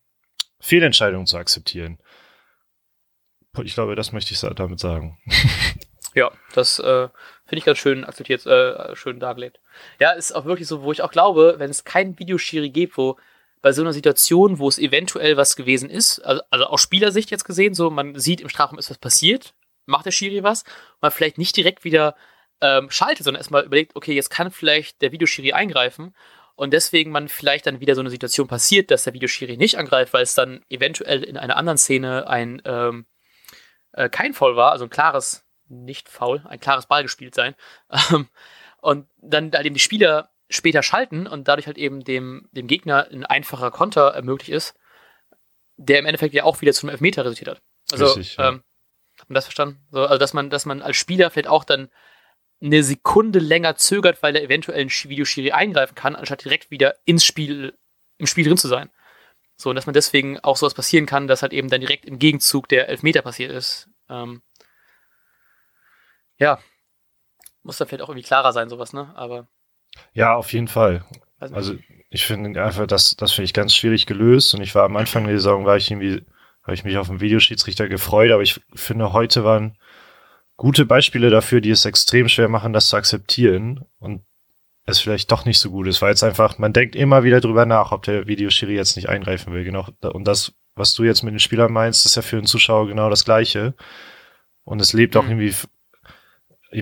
Fehlentscheidungen 0.59 1.27
zu 1.27 1.37
akzeptieren. 1.37 1.99
Ich 3.63 3.73
glaube, 3.73 3.95
das 3.95 4.11
möchte 4.11 4.33
ich 4.33 4.39
damit 4.39 4.79
sagen. 4.79 5.17
ja, 6.15 6.31
das 6.53 6.79
äh, 6.79 7.09
finde 7.45 7.59
ich 7.59 7.65
ganz 7.65 7.77
schön 7.77 8.03
akzeptiert, 8.03 8.45
äh, 8.45 8.95
schön 8.95 9.19
dargelegt. 9.19 9.59
Ja, 9.99 10.11
ist 10.11 10.33
auch 10.33 10.45
wirklich 10.45 10.67
so, 10.67 10.83
wo 10.83 10.91
ich 10.91 11.01
auch 11.01 11.11
glaube, 11.11 11.55
wenn 11.57 11.69
es 11.69 11.83
keinen 11.83 12.17
Videoschiri 12.17 12.69
gibt, 12.69 12.97
wo 12.97 13.17
bei 13.61 13.71
so 13.71 13.81
einer 13.81 13.93
Situation, 13.93 14.59
wo 14.59 14.67
es 14.67 14.77
eventuell 14.77 15.37
was 15.37 15.55
gewesen 15.55 15.89
ist, 15.89 16.19
also, 16.19 16.41
also 16.49 16.65
aus 16.65 16.81
Spielersicht 16.81 17.31
jetzt 17.31 17.45
gesehen, 17.45 17.73
so 17.73 17.89
man 17.89 18.17
sieht 18.19 18.41
im 18.41 18.49
Strafraum 18.49 18.79
ist 18.79 18.89
was 18.89 18.97
passiert, 18.97 19.53
macht 19.85 20.05
der 20.05 20.11
Schiri 20.11 20.43
was, 20.43 20.63
man 21.01 21.11
vielleicht 21.11 21.37
nicht 21.37 21.55
direkt 21.57 21.83
wieder 21.83 22.15
ähm, 22.61 22.89
schaltet, 22.89 23.23
sondern 23.23 23.39
erstmal 23.39 23.63
überlegt, 23.63 23.95
okay, 23.95 24.13
jetzt 24.13 24.29
kann 24.29 24.51
vielleicht 24.51 25.01
der 25.01 25.11
Videoschiri 25.11 25.53
eingreifen 25.53 26.15
und 26.55 26.73
deswegen 26.73 27.11
man 27.11 27.27
vielleicht 27.27 27.67
dann 27.67 27.79
wieder 27.79 27.95
so 27.95 28.01
eine 28.01 28.09
Situation 28.09 28.47
passiert, 28.47 28.91
dass 28.91 29.03
der 29.03 29.13
Videoschiri 29.13 29.57
nicht 29.57 29.77
angreift, 29.77 30.13
weil 30.13 30.23
es 30.23 30.35
dann 30.35 30.63
eventuell 30.69 31.23
in 31.23 31.37
einer 31.37 31.57
anderen 31.57 31.77
Szene 31.77 32.27
ein 32.27 32.61
ähm, 32.65 33.05
äh, 33.91 34.09
kein 34.09 34.33
Foul 34.33 34.55
war, 34.55 34.71
also 34.71 34.85
ein 34.85 34.89
klares, 34.89 35.44
nicht 35.67 36.09
Foul, 36.09 36.41
ein 36.47 36.59
klares 36.59 36.85
Ball 36.87 37.03
gespielt 37.03 37.35
sein. 37.35 37.55
Ähm, 38.11 38.27
und 38.81 39.07
dann 39.17 39.51
halt 39.51 39.65
eben 39.65 39.73
die 39.73 39.81
Spieler 39.81 40.29
später 40.49 40.83
schalten 40.83 41.27
und 41.27 41.47
dadurch 41.47 41.67
halt 41.67 41.77
eben 41.77 42.03
dem, 42.03 42.47
dem 42.51 42.67
Gegner 42.67 43.07
ein 43.11 43.25
einfacher 43.25 43.71
Konter 43.71 44.09
ermöglicht 44.09 44.51
ist, 44.51 44.75
der 45.77 45.99
im 45.99 46.05
Endeffekt 46.05 46.33
ja 46.33 46.43
auch 46.43 46.61
wieder 46.61 46.73
zum 46.73 46.89
Elfmeter 46.89 47.23
resultiert 47.23 47.49
hat. 47.49 47.61
Also, 47.91 48.05
Richtig, 48.05 48.37
ja. 48.37 48.49
ähm, 48.49 48.63
hat 49.19 49.29
man 49.29 49.35
das 49.35 49.45
verstanden? 49.45 49.79
So, 49.91 50.01
also, 50.01 50.17
dass 50.17 50.33
man, 50.33 50.49
dass 50.49 50.65
man 50.65 50.81
als 50.81 50.97
Spieler 50.97 51.31
vielleicht 51.31 51.47
auch 51.47 51.63
dann 51.63 51.89
eine 52.61 52.83
Sekunde 52.83 53.39
länger 53.39 53.75
zögert, 53.75 54.23
weil 54.23 54.35
er 54.35 54.43
eventuell 54.43 54.81
ein 54.81 54.89
Videoschiri 54.89 55.51
eingreifen 55.51 55.95
kann, 55.95 56.15
anstatt 56.15 56.43
direkt 56.43 56.71
wieder 56.71 56.95
ins 57.05 57.25
Spiel, 57.25 57.77
im 58.17 58.27
Spiel 58.27 58.45
drin 58.45 58.57
zu 58.57 58.67
sein. 58.67 58.89
So, 59.57 59.69
und 59.69 59.75
dass 59.75 59.85
man 59.85 59.93
deswegen 59.93 60.39
auch 60.39 60.57
sowas 60.57 60.73
passieren 60.73 61.05
kann, 61.05 61.27
dass 61.27 61.41
halt 61.41 61.53
eben 61.53 61.69
dann 61.69 61.81
direkt 61.81 62.05
im 62.05 62.19
Gegenzug 62.19 62.67
der 62.67 62.89
Elfmeter 62.89 63.21
passiert 63.21 63.51
ist. 63.51 63.89
Ähm, 64.09 64.41
ja, 66.37 66.59
muss 67.63 67.77
da 67.77 67.85
vielleicht 67.85 68.03
auch 68.03 68.09
irgendwie 68.09 68.27
klarer 68.27 68.53
sein, 68.53 68.69
sowas, 68.69 68.93
ne? 68.93 69.11
Aber. 69.15 69.47
Ja, 70.13 70.35
auf 70.35 70.53
jeden 70.53 70.67
Fall. 70.67 71.03
Also, 71.39 71.75
ich 72.09 72.25
finde 72.25 72.63
einfach, 72.63 72.87
das, 72.87 73.15
das 73.17 73.33
finde 73.33 73.45
ich 73.45 73.53
ganz 73.53 73.75
schwierig 73.75 74.05
gelöst. 74.05 74.53
Und 74.53 74.61
ich 74.61 74.73
war 74.75 74.83
am 74.83 74.95
Anfang 74.95 75.25
der 75.25 75.35
Saison, 75.35 75.65
war 75.65 75.77
ich 75.77 75.89
irgendwie, 75.89 76.25
habe 76.63 76.73
ich 76.73 76.83
mich 76.83 76.97
auf 76.97 77.07
den 77.07 77.21
Videoschiedsrichter 77.21 77.87
gefreut, 77.87 78.31
aber 78.31 78.41
ich 78.41 78.61
finde, 78.73 79.13
heute 79.13 79.43
waren 79.43 79.77
gute 80.57 80.85
Beispiele 80.85 81.29
dafür, 81.29 81.61
die 81.61 81.71
es 81.71 81.85
extrem 81.85 82.29
schwer 82.29 82.49
machen, 82.49 82.73
das 82.73 82.87
zu 82.87 82.95
akzeptieren 82.95 83.85
und 83.99 84.23
es 84.85 84.99
vielleicht 84.99 85.31
doch 85.31 85.45
nicht 85.45 85.59
so 85.59 85.71
gut 85.71 85.87
ist, 85.87 86.01
weil 86.01 86.13
es 86.13 86.23
einfach, 86.23 86.57
man 86.57 86.71
denkt 86.71 86.95
immer 86.95 87.23
wieder 87.23 87.41
drüber 87.41 87.65
nach, 87.65 87.91
ob 87.91 88.03
der 88.03 88.27
Videoschiri 88.27 88.75
jetzt 88.75 88.95
nicht 88.95 89.09
eingreifen 89.09 89.51
will. 89.53 89.63
Genau. 89.63 89.87
Und 90.01 90.25
das, 90.25 90.53
was 90.75 90.93
du 90.93 91.03
jetzt 91.03 91.23
mit 91.23 91.33
den 91.33 91.39
Spielern 91.39 91.73
meinst, 91.73 92.05
ist 92.05 92.15
ja 92.15 92.21
für 92.21 92.35
den 92.35 92.45
Zuschauer 92.45 92.87
genau 92.87 93.09
das 93.09 93.25
Gleiche. 93.25 93.73
Und 94.63 94.79
es 94.81 94.93
lebt 94.93 95.17
auch 95.17 95.25
irgendwie, 95.27 95.53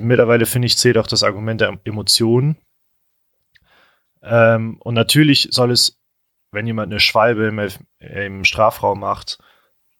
mittlerweile 0.01 0.45
finde 0.45 0.65
ich, 0.67 0.77
zählt 0.77 0.97
auch 0.97 1.07
das 1.07 1.23
Argument 1.23 1.61
der 1.61 1.79
Emotionen. 1.83 2.57
Ähm, 4.21 4.77
und 4.79 4.93
natürlich 4.93 5.49
soll 5.51 5.71
es, 5.71 5.99
wenn 6.51 6.67
jemand 6.67 6.91
eine 6.91 6.99
Schwalbe 6.99 7.47
im, 7.47 7.59
im 7.99 8.45
Strafraum 8.45 8.99
macht, 8.99 9.39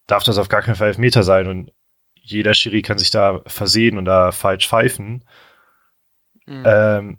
darf 0.08 0.24
das 0.24 0.38
auf 0.38 0.50
gar 0.50 0.62
keinen 0.62 0.76
Fall 0.76 0.90
Elfmeter 0.90 1.24
sein. 1.24 1.48
Und 1.48 1.72
jeder 2.16 2.54
Schiri 2.54 2.82
kann 2.82 2.98
sich 2.98 3.12
da 3.12 3.42
versehen 3.46 3.98
und 3.98 4.06
da 4.06 4.32
falsch 4.32 4.68
pfeifen. 4.68 5.26
Mhm. 6.46 6.64
Ähm, 6.66 7.18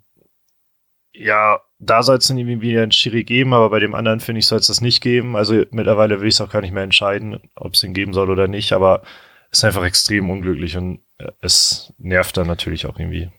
ja, 1.12 1.60
da 1.78 2.02
soll 2.02 2.16
es 2.16 2.26
dann 2.26 2.38
irgendwie 2.38 2.60
wieder 2.60 2.82
ein 2.82 2.92
Schiri 2.92 3.24
geben, 3.24 3.52
aber 3.52 3.70
bei 3.70 3.78
dem 3.78 3.94
anderen 3.94 4.20
finde 4.20 4.40
ich, 4.40 4.46
soll 4.46 4.58
es 4.58 4.66
das 4.66 4.80
nicht 4.80 5.00
geben. 5.00 5.36
Also 5.36 5.64
mittlerweile 5.70 6.20
will 6.20 6.28
ich 6.28 6.34
es 6.34 6.40
auch 6.40 6.50
gar 6.50 6.60
nicht 6.60 6.72
mehr 6.72 6.82
entscheiden, 6.82 7.40
ob 7.54 7.74
es 7.74 7.80
den 7.80 7.94
geben 7.94 8.12
soll 8.12 8.30
oder 8.30 8.48
nicht, 8.48 8.72
aber 8.72 9.02
es 9.50 9.58
ist 9.58 9.64
einfach 9.64 9.84
extrem 9.84 10.30
unglücklich 10.30 10.76
und 10.76 10.96
äh, 10.96 11.03
es 11.40 11.92
nervt 11.98 12.36
dann 12.36 12.46
natürlich 12.46 12.86
auch 12.86 12.98
irgendwie. 12.98 13.30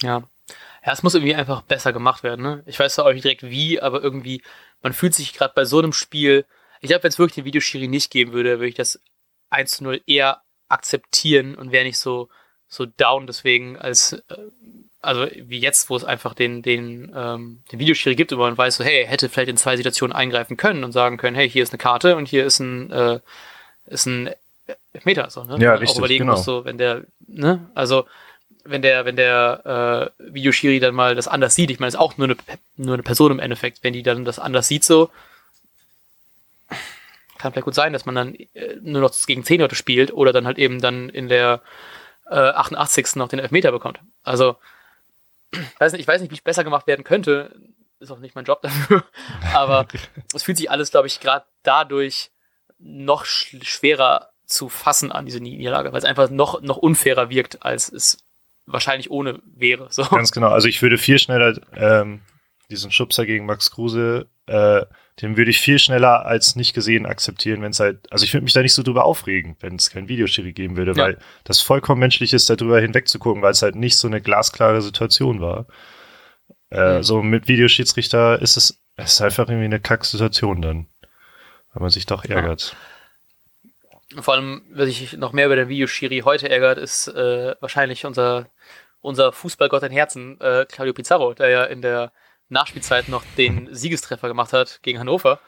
Ja. 0.00 0.22
Ja, 0.84 0.92
es 0.92 1.04
muss 1.04 1.14
irgendwie 1.14 1.34
einfach 1.34 1.62
besser 1.62 1.92
gemacht 1.92 2.24
werden, 2.24 2.42
ne? 2.42 2.62
Ich 2.66 2.78
weiß 2.78 2.94
zwar 2.94 3.06
auch 3.06 3.12
nicht 3.12 3.22
direkt 3.22 3.44
wie, 3.44 3.80
aber 3.80 4.02
irgendwie, 4.02 4.42
man 4.82 4.92
fühlt 4.92 5.14
sich 5.14 5.32
gerade 5.32 5.52
bei 5.54 5.64
so 5.64 5.78
einem 5.78 5.92
Spiel, 5.92 6.44
ich 6.80 6.88
glaube, 6.88 7.04
wenn 7.04 7.10
es 7.10 7.18
wirklich 7.20 7.36
den 7.36 7.44
Videoschiri 7.44 7.86
nicht 7.86 8.10
geben 8.10 8.32
würde, 8.32 8.58
würde 8.58 8.68
ich 8.68 8.74
das 8.74 9.00
1 9.50 9.76
zu 9.76 9.84
0 9.84 10.00
eher 10.06 10.42
akzeptieren 10.68 11.54
und 11.54 11.70
wäre 11.70 11.84
nicht 11.84 11.98
so, 11.98 12.28
so 12.66 12.86
down 12.86 13.28
deswegen 13.28 13.76
als, 13.76 14.12
äh, 14.12 14.36
also 15.00 15.28
wie 15.36 15.60
jetzt, 15.60 15.88
wo 15.90 15.96
es 15.96 16.04
einfach 16.04 16.34
den, 16.34 16.62
den, 16.62 17.12
ähm, 17.14 17.62
den 17.70 17.78
Videoschiri 17.78 18.16
gibt, 18.16 18.32
wo 18.32 18.36
man 18.38 18.58
weiß, 18.58 18.76
so, 18.76 18.84
hey, 18.84 19.06
hätte 19.06 19.28
vielleicht 19.28 19.50
in 19.50 19.56
zwei 19.56 19.76
Situationen 19.76 20.16
eingreifen 20.16 20.56
können 20.56 20.82
und 20.82 20.92
sagen 20.92 21.16
können, 21.16 21.36
hey, 21.36 21.48
hier 21.48 21.62
ist 21.62 21.72
eine 21.72 21.78
Karte 21.78 22.16
und 22.16 22.26
hier 22.26 22.44
ist 22.44 22.58
ein, 22.58 22.90
äh, 22.90 23.20
ist 23.86 24.06
ein 24.06 24.30
Meter, 25.04 25.30
so, 25.30 25.44
ne? 25.44 25.58
Ja, 25.58 25.74
richtig, 25.74 25.96
auch 25.96 25.98
überlegen 25.98 26.24
genau. 26.24 26.36
muss, 26.36 26.44
so, 26.44 26.64
wenn 26.64 26.78
der, 26.78 27.02
ne, 27.26 27.70
also, 27.74 28.06
wenn 28.64 28.82
der, 28.82 29.04
wenn 29.04 29.16
der 29.16 30.12
äh, 30.18 30.32
Videoschiri 30.32 30.80
dann 30.80 30.94
mal 30.94 31.14
das 31.14 31.28
anders 31.28 31.54
sieht, 31.54 31.70
ich 31.70 31.80
meine, 31.80 31.88
es 31.88 31.94
ist 31.94 32.00
auch 32.00 32.16
nur 32.18 32.28
eine, 32.28 32.36
nur 32.76 32.94
eine 32.94 33.02
Person 33.02 33.32
im 33.32 33.38
Endeffekt, 33.40 33.82
wenn 33.82 33.92
die 33.92 34.02
dann 34.02 34.24
das 34.24 34.38
anders 34.38 34.68
sieht, 34.68 34.84
so, 34.84 35.10
kann 37.38 37.52
vielleicht 37.52 37.64
gut 37.64 37.74
sein, 37.74 37.92
dass 37.92 38.06
man 38.06 38.14
dann 38.14 38.34
äh, 38.34 38.76
nur 38.82 39.02
noch 39.02 39.12
gegen 39.26 39.42
10 39.42 39.60
Leute 39.60 39.74
spielt 39.74 40.12
oder 40.12 40.32
dann 40.32 40.46
halt 40.46 40.58
eben 40.58 40.80
dann 40.80 41.08
in 41.08 41.28
der 41.28 41.60
äh, 42.30 42.36
88. 42.36 43.16
noch 43.16 43.28
den 43.28 43.40
Elfmeter 43.40 43.72
bekommt. 43.72 43.98
Also, 44.22 44.56
weiß 45.78 45.92
nicht, 45.92 46.02
ich 46.02 46.08
weiß 46.08 46.20
nicht, 46.20 46.30
wie 46.30 46.36
es 46.36 46.40
besser 46.40 46.62
gemacht 46.62 46.86
werden 46.86 47.04
könnte. 47.04 47.54
Ist 47.98 48.12
auch 48.12 48.20
nicht 48.20 48.36
mein 48.36 48.44
Job 48.44 48.62
dafür. 48.62 49.04
Aber 49.54 49.88
es 50.32 50.44
fühlt 50.44 50.56
sich 50.56 50.70
alles, 50.70 50.92
glaube 50.92 51.08
ich, 51.08 51.18
gerade 51.18 51.44
dadurch 51.64 52.30
noch 52.78 53.24
sch 53.24 53.56
schwerer 53.62 54.31
zu 54.52 54.68
fassen 54.68 55.12
an 55.12 55.26
diese 55.26 55.40
Niederlage, 55.40 55.92
weil 55.92 55.98
es 55.98 56.04
einfach 56.04 56.30
noch, 56.30 56.62
noch 56.62 56.76
unfairer 56.76 57.30
wirkt, 57.30 57.64
als 57.64 57.90
es 57.90 58.18
wahrscheinlich 58.66 59.10
ohne 59.10 59.40
wäre. 59.44 59.88
So. 59.90 60.04
Ganz 60.04 60.32
genau. 60.32 60.48
Also 60.48 60.68
ich 60.68 60.80
würde 60.82 60.98
viel 60.98 61.18
schneller 61.18 61.58
ähm, 61.74 62.20
diesen 62.70 62.90
Schubser 62.90 63.26
gegen 63.26 63.46
Max 63.46 63.70
Kruse 63.70 64.28
äh, 64.46 64.84
den 65.20 65.36
würde 65.36 65.50
ich 65.50 65.60
viel 65.60 65.78
schneller 65.78 66.24
als 66.24 66.56
nicht 66.56 66.74
gesehen 66.74 67.06
akzeptieren, 67.06 67.62
wenn 67.62 67.70
es 67.70 67.80
halt, 67.80 68.10
also 68.10 68.24
ich 68.24 68.32
würde 68.32 68.44
mich 68.44 68.54
da 68.54 68.62
nicht 68.62 68.74
so 68.74 68.82
drüber 68.82 69.04
aufregen, 69.04 69.56
wenn 69.60 69.76
es 69.76 69.90
kein 69.90 70.08
Videoschiri 70.08 70.52
geben 70.52 70.76
würde, 70.76 70.92
ja. 70.92 71.04
weil 71.04 71.18
das 71.44 71.60
vollkommen 71.60 72.00
menschlich 72.00 72.32
ist, 72.32 72.48
darüber 72.48 72.80
hinwegzugucken, 72.80 73.42
weil 73.42 73.52
es 73.52 73.62
halt 73.62 73.76
nicht 73.76 73.96
so 73.96 74.08
eine 74.08 74.20
glasklare 74.20 74.80
Situation 74.80 75.40
war. 75.40 75.66
Äh, 76.70 76.98
mhm. 76.98 77.02
So 77.02 77.22
mit 77.22 77.46
Videoschiedsrichter 77.46 78.40
ist 78.40 78.56
es, 78.56 78.80
es 78.96 79.12
ist 79.12 79.20
einfach 79.20 79.48
irgendwie 79.48 79.66
eine 79.66 79.80
Kacksituation 79.80 80.62
dann, 80.62 80.86
weil 81.72 81.82
man 81.82 81.90
sich 81.90 82.06
doch 82.06 82.24
ärgert. 82.24 82.70
Ja. 82.72 82.91
Vor 84.20 84.34
allem, 84.34 84.62
was 84.70 84.86
sich 84.86 85.16
noch 85.16 85.32
mehr 85.32 85.46
über 85.46 85.56
den 85.56 85.68
Videoschiri 85.68 86.20
heute 86.24 86.48
ärgert, 86.48 86.78
ist 86.78 87.08
äh, 87.08 87.54
wahrscheinlich 87.60 88.04
unser, 88.04 88.46
unser 89.00 89.32
Fußballgott 89.32 89.82
in 89.82 89.92
Herzen, 89.92 90.40
äh, 90.40 90.66
Claudio 90.66 90.92
Pizarro, 90.92 91.34
der 91.34 91.48
ja 91.48 91.64
in 91.64 91.82
der 91.82 92.12
Nachspielzeit 92.48 93.08
noch 93.08 93.24
den 93.36 93.74
Siegestreffer 93.74 94.28
gemacht 94.28 94.52
hat 94.52 94.80
gegen 94.82 94.98
Hannover 94.98 95.40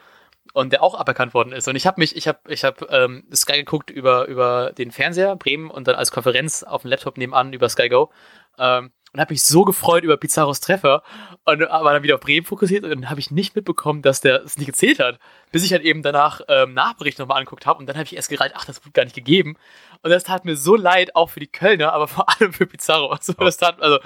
und 0.53 0.73
der 0.73 0.83
auch 0.83 0.95
aberkannt 0.95 1.33
worden 1.33 1.53
ist. 1.53 1.67
Und 1.67 1.75
ich 1.75 1.85
habe 1.85 1.99
mich, 1.99 2.15
ich 2.15 2.27
habe, 2.27 2.39
ich 2.47 2.63
habe 2.63 2.85
ähm, 2.89 3.25
Sky 3.33 3.57
geguckt 3.57 3.89
über 3.89 4.25
über 4.25 4.71
den 4.71 4.91
Fernseher 4.91 5.35
Bremen 5.35 5.69
und 5.69 5.87
dann 5.87 5.95
als 5.95 6.11
Konferenz 6.11 6.63
auf 6.63 6.81
dem 6.81 6.89
Laptop 6.89 7.17
nebenan 7.17 7.53
über 7.53 7.69
Sky 7.69 7.89
Go. 7.89 8.11
Ähm, 8.57 8.91
und 9.15 9.21
habe 9.21 9.33
mich 9.33 9.43
so 9.43 9.63
gefreut 9.63 10.03
über 10.03 10.17
Pizarros 10.17 10.59
Treffer 10.59 11.01
und 11.45 11.61
war 11.61 11.93
dann 11.93 12.03
wieder 12.03 12.15
auf 12.15 12.21
Bremen 12.21 12.45
fokussiert 12.45 12.83
und 12.83 12.89
dann 12.89 13.09
habe 13.09 13.21
ich 13.21 13.31
nicht 13.31 13.55
mitbekommen, 13.55 14.01
dass 14.01 14.19
der 14.19 14.43
es 14.43 14.57
nicht 14.57 14.67
gezählt 14.67 14.99
hat, 14.99 15.19
bis 15.53 15.63
ich 15.63 15.71
halt 15.71 15.83
eben 15.83 16.01
danach 16.01 16.41
ähm, 16.49 16.73
Nachbericht 16.73 17.17
nochmal 17.17 17.37
angeguckt 17.37 17.65
habe 17.65 17.79
und 17.79 17.87
dann 17.87 17.95
habe 17.95 18.03
ich 18.03 18.15
erst 18.15 18.29
gereiht, 18.29 18.51
ach, 18.55 18.65
das 18.65 18.83
wird 18.83 18.93
gar 18.93 19.05
nicht 19.05 19.15
gegeben 19.15 19.55
und 20.01 20.09
das 20.09 20.25
tat 20.25 20.43
mir 20.43 20.57
so 20.57 20.75
leid, 20.75 21.15
auch 21.15 21.29
für 21.29 21.39
die 21.39 21.47
Kölner, 21.47 21.93
aber 21.93 22.09
vor 22.09 22.27
allem 22.27 22.51
für 22.51 22.65
Pizarro. 22.65 23.07
Also, 23.07 23.31
das 23.33 23.55
tat, 23.55 23.81
also 23.81 23.99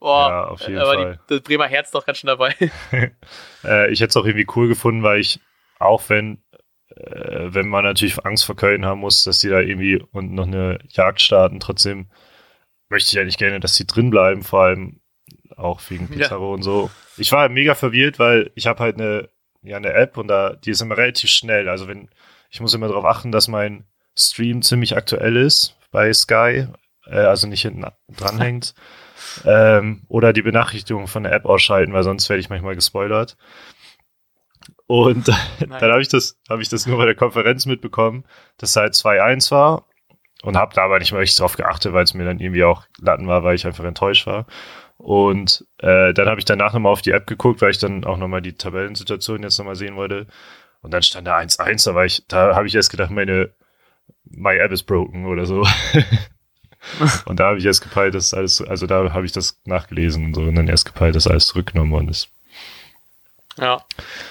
Boah, 0.00 0.28
ja, 0.28 0.44
auf 0.48 0.60
jeden 0.62 0.78
aber 0.78 0.94
Fall. 0.94 1.20
Die, 1.30 1.34
das 1.34 1.42
Bremer 1.42 1.66
Herz 1.68 1.90
doch 1.92 2.04
ganz 2.04 2.18
schön 2.18 2.28
dabei. 2.28 2.54
äh, 3.64 3.90
ich 3.90 4.00
hätte 4.00 4.10
es 4.10 4.16
auch 4.16 4.26
irgendwie 4.26 4.48
cool 4.56 4.68
gefunden, 4.68 5.02
weil 5.02 5.20
ich, 5.20 5.40
auch 5.78 6.02
wenn, 6.08 6.42
äh, 6.90 7.54
wenn 7.54 7.68
man 7.68 7.84
natürlich 7.84 8.22
Angst 8.26 8.44
vor 8.44 8.56
Köln 8.56 8.84
haben 8.84 9.00
muss, 9.00 9.22
dass 9.22 9.38
die 9.38 9.48
da 9.48 9.60
irgendwie 9.60 10.02
und 10.12 10.32
noch 10.32 10.46
eine 10.46 10.80
Jagd 10.90 11.22
starten, 11.22 11.60
trotzdem 11.60 12.10
möchte 12.92 13.10
ich 13.10 13.20
eigentlich 13.20 13.38
gerne, 13.38 13.58
dass 13.58 13.74
sie 13.74 13.86
drin 13.86 14.10
bleiben, 14.10 14.42
vor 14.42 14.62
allem 14.62 15.00
auch 15.56 15.80
wegen 15.88 16.08
Pizarro 16.08 16.50
ja. 16.50 16.54
und 16.54 16.62
so. 16.62 16.90
Ich 17.16 17.32
war 17.32 17.48
mega 17.48 17.74
verwirrt, 17.74 18.18
weil 18.18 18.52
ich 18.54 18.66
habe 18.66 18.78
halt 18.78 18.96
eine, 18.96 19.28
ja, 19.62 19.76
eine 19.76 19.92
App 19.92 20.16
und 20.16 20.28
da, 20.28 20.54
die 20.54 20.70
ist 20.70 20.80
immer 20.80 20.96
relativ 20.96 21.30
schnell. 21.30 21.68
Also 21.68 21.88
wenn, 21.88 22.08
ich 22.50 22.60
muss 22.60 22.74
immer 22.74 22.88
darauf 22.88 23.04
achten, 23.04 23.32
dass 23.32 23.48
mein 23.48 23.84
Stream 24.16 24.62
ziemlich 24.62 24.96
aktuell 24.96 25.36
ist 25.36 25.76
bei 25.90 26.12
Sky, 26.12 26.68
äh, 27.06 27.16
also 27.16 27.48
nicht 27.48 27.62
hinten 27.62 27.84
dranhängt. 28.16 28.74
Ähm, 29.46 30.02
oder 30.08 30.32
die 30.32 30.42
Benachrichtigung 30.42 31.06
von 31.06 31.22
der 31.22 31.32
App 31.32 31.46
ausschalten, 31.46 31.92
weil 31.92 32.02
sonst 32.02 32.28
werde 32.28 32.40
ich 32.40 32.50
manchmal 32.50 32.74
gespoilert. 32.74 33.36
Und 34.86 35.28
dann 35.60 35.90
habe 35.90 36.02
ich, 36.02 36.08
das, 36.08 36.38
ich 36.58 36.68
das 36.68 36.86
nur 36.86 36.98
bei 36.98 37.06
der 37.06 37.14
Konferenz 37.14 37.64
mitbekommen, 37.64 38.24
dass 38.58 38.76
halt 38.76 38.94
2-1 38.94 39.50
war 39.52 39.86
und 40.42 40.56
habe 40.56 40.74
da 40.74 40.82
aber 40.82 40.98
nicht 40.98 41.12
mal 41.12 41.18
richtig 41.18 41.38
drauf 41.38 41.56
geachtet, 41.56 41.92
weil 41.92 42.04
es 42.04 42.14
mir 42.14 42.24
dann 42.24 42.40
irgendwie 42.40 42.64
auch 42.64 42.84
Latten 43.00 43.28
war, 43.28 43.44
weil 43.44 43.54
ich 43.54 43.66
einfach 43.66 43.84
enttäuscht 43.84 44.26
war. 44.26 44.46
Und 44.98 45.64
äh, 45.78 46.12
dann 46.12 46.28
habe 46.28 46.38
ich 46.38 46.44
danach 46.44 46.72
nochmal 46.72 46.92
auf 46.92 47.02
die 47.02 47.12
App 47.12 47.26
geguckt, 47.26 47.60
weil 47.62 47.70
ich 47.70 47.78
dann 47.78 48.04
auch 48.04 48.18
nochmal 48.18 48.42
die 48.42 48.52
Tabellensituation 48.52 49.42
jetzt 49.42 49.58
nochmal 49.58 49.76
sehen 49.76 49.96
wollte. 49.96 50.26
Und 50.80 50.92
dann 50.92 51.02
stand 51.02 51.26
da 51.26 51.38
1-1, 51.38 51.84
da 51.84 51.94
war 51.94 52.04
ich, 52.04 52.24
da 52.28 52.54
habe 52.54 52.66
ich 52.66 52.74
erst 52.74 52.90
gedacht, 52.90 53.10
meine 53.10 53.50
My 54.24 54.56
App 54.56 54.72
is 54.72 54.82
broken 54.82 55.26
oder 55.26 55.46
so. 55.46 55.64
und 57.26 57.38
da 57.38 57.48
habe 57.48 57.58
ich 57.58 57.64
erst 57.64 57.82
gepeilt, 57.82 58.14
dass 58.14 58.34
alles, 58.34 58.60
also 58.60 58.86
da 58.86 59.12
habe 59.12 59.26
ich 59.26 59.32
das 59.32 59.60
nachgelesen 59.64 60.26
und 60.26 60.34
so 60.34 60.42
und 60.42 60.56
dann 60.56 60.68
erst 60.68 60.86
gepeilt, 60.86 61.14
dass 61.14 61.28
alles 61.28 61.46
zurückgenommen 61.46 61.92
worden 61.92 62.08
ist. 62.08 62.30
Ja. 63.58 63.84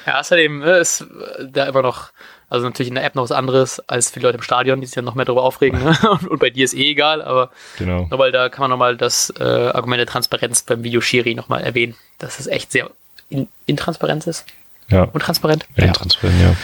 Ja, 0.06 0.20
außerdem 0.20 0.60
ne, 0.60 0.78
ist 0.78 1.06
da 1.40 1.66
immer 1.66 1.82
noch, 1.82 2.12
also 2.50 2.66
natürlich 2.66 2.90
in 2.90 2.96
der 2.96 3.04
App 3.04 3.16
noch 3.16 3.24
was 3.24 3.32
anderes 3.32 3.80
als 3.82 4.10
viele 4.10 4.28
Leute 4.28 4.38
im 4.38 4.44
Stadion, 4.44 4.82
die 4.82 4.88
sich 4.88 4.96
ja 4.96 5.02
noch 5.02 5.16
mehr 5.16 5.26
darüber 5.26 5.44
aufregen. 5.44 5.84
Ne? 5.84 5.98
Und, 6.10 6.28
und, 6.30 6.40
bei 6.40 6.50
dir 6.50 6.66
ist 6.66 6.74
eh 6.74 6.92
egal, 6.92 7.22
aber 7.22 7.52
genau. 7.78 8.08
nur 8.10 8.20
weil 8.20 8.32
da 8.32 8.50
kann 8.50 8.64
man 8.64 8.72
nochmal 8.72 8.98
das 8.98 9.32
äh, 9.40 9.44
Argument 9.44 10.00
der 10.00 10.08
Transparenz 10.08 10.64
beim 10.64 10.84
Video 10.84 11.02
Schiri 11.02 11.36
nochmal 11.36 11.64
erwähnen, 11.64 11.96
dass 12.18 12.40
es 12.40 12.48
echt 12.48 12.72
sehr 12.72 12.90
in, 13.30 13.48
intransparent 13.66 14.28
ist. 14.28 14.46
Ja. 14.90 15.04
Untransparent? 15.04 15.68
Ja, 15.76 15.86
intransparent, 15.86 16.42
ja. 16.42 16.56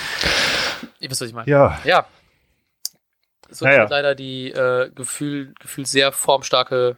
Ihr 1.00 1.10
wisst, 1.10 1.22
was 1.22 1.30
ich 1.30 1.36
meine. 1.36 1.50
Ja. 1.50 1.80
Ja, 1.86 2.06
so 3.50 3.65
naja. 3.65 3.88
leider 3.89 4.15
die 4.15 4.52
äh, 4.52 4.89
Gefühl, 4.91 5.54
Gefühl 5.60 5.86
sehr 5.86 6.12
formstarke 6.12 6.98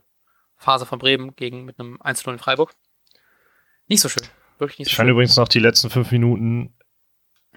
Phase 0.57 0.85
von 0.85 0.99
Bremen 0.99 1.35
gegen 1.35 1.65
mit 1.65 1.79
einem 1.79 1.97
1-0 1.97 2.31
in 2.31 2.39
Freiburg. 2.39 2.73
Nicht 3.87 4.01
so 4.01 4.09
schön. 4.09 4.27
Wirklich 4.59 4.79
nicht 4.79 4.87
so 4.87 4.91
ich 4.91 4.97
fand 4.97 5.09
übrigens 5.09 5.35
noch 5.37 5.47
die 5.47 5.59
letzten 5.59 5.89
fünf 5.89 6.11
Minuten, 6.11 6.73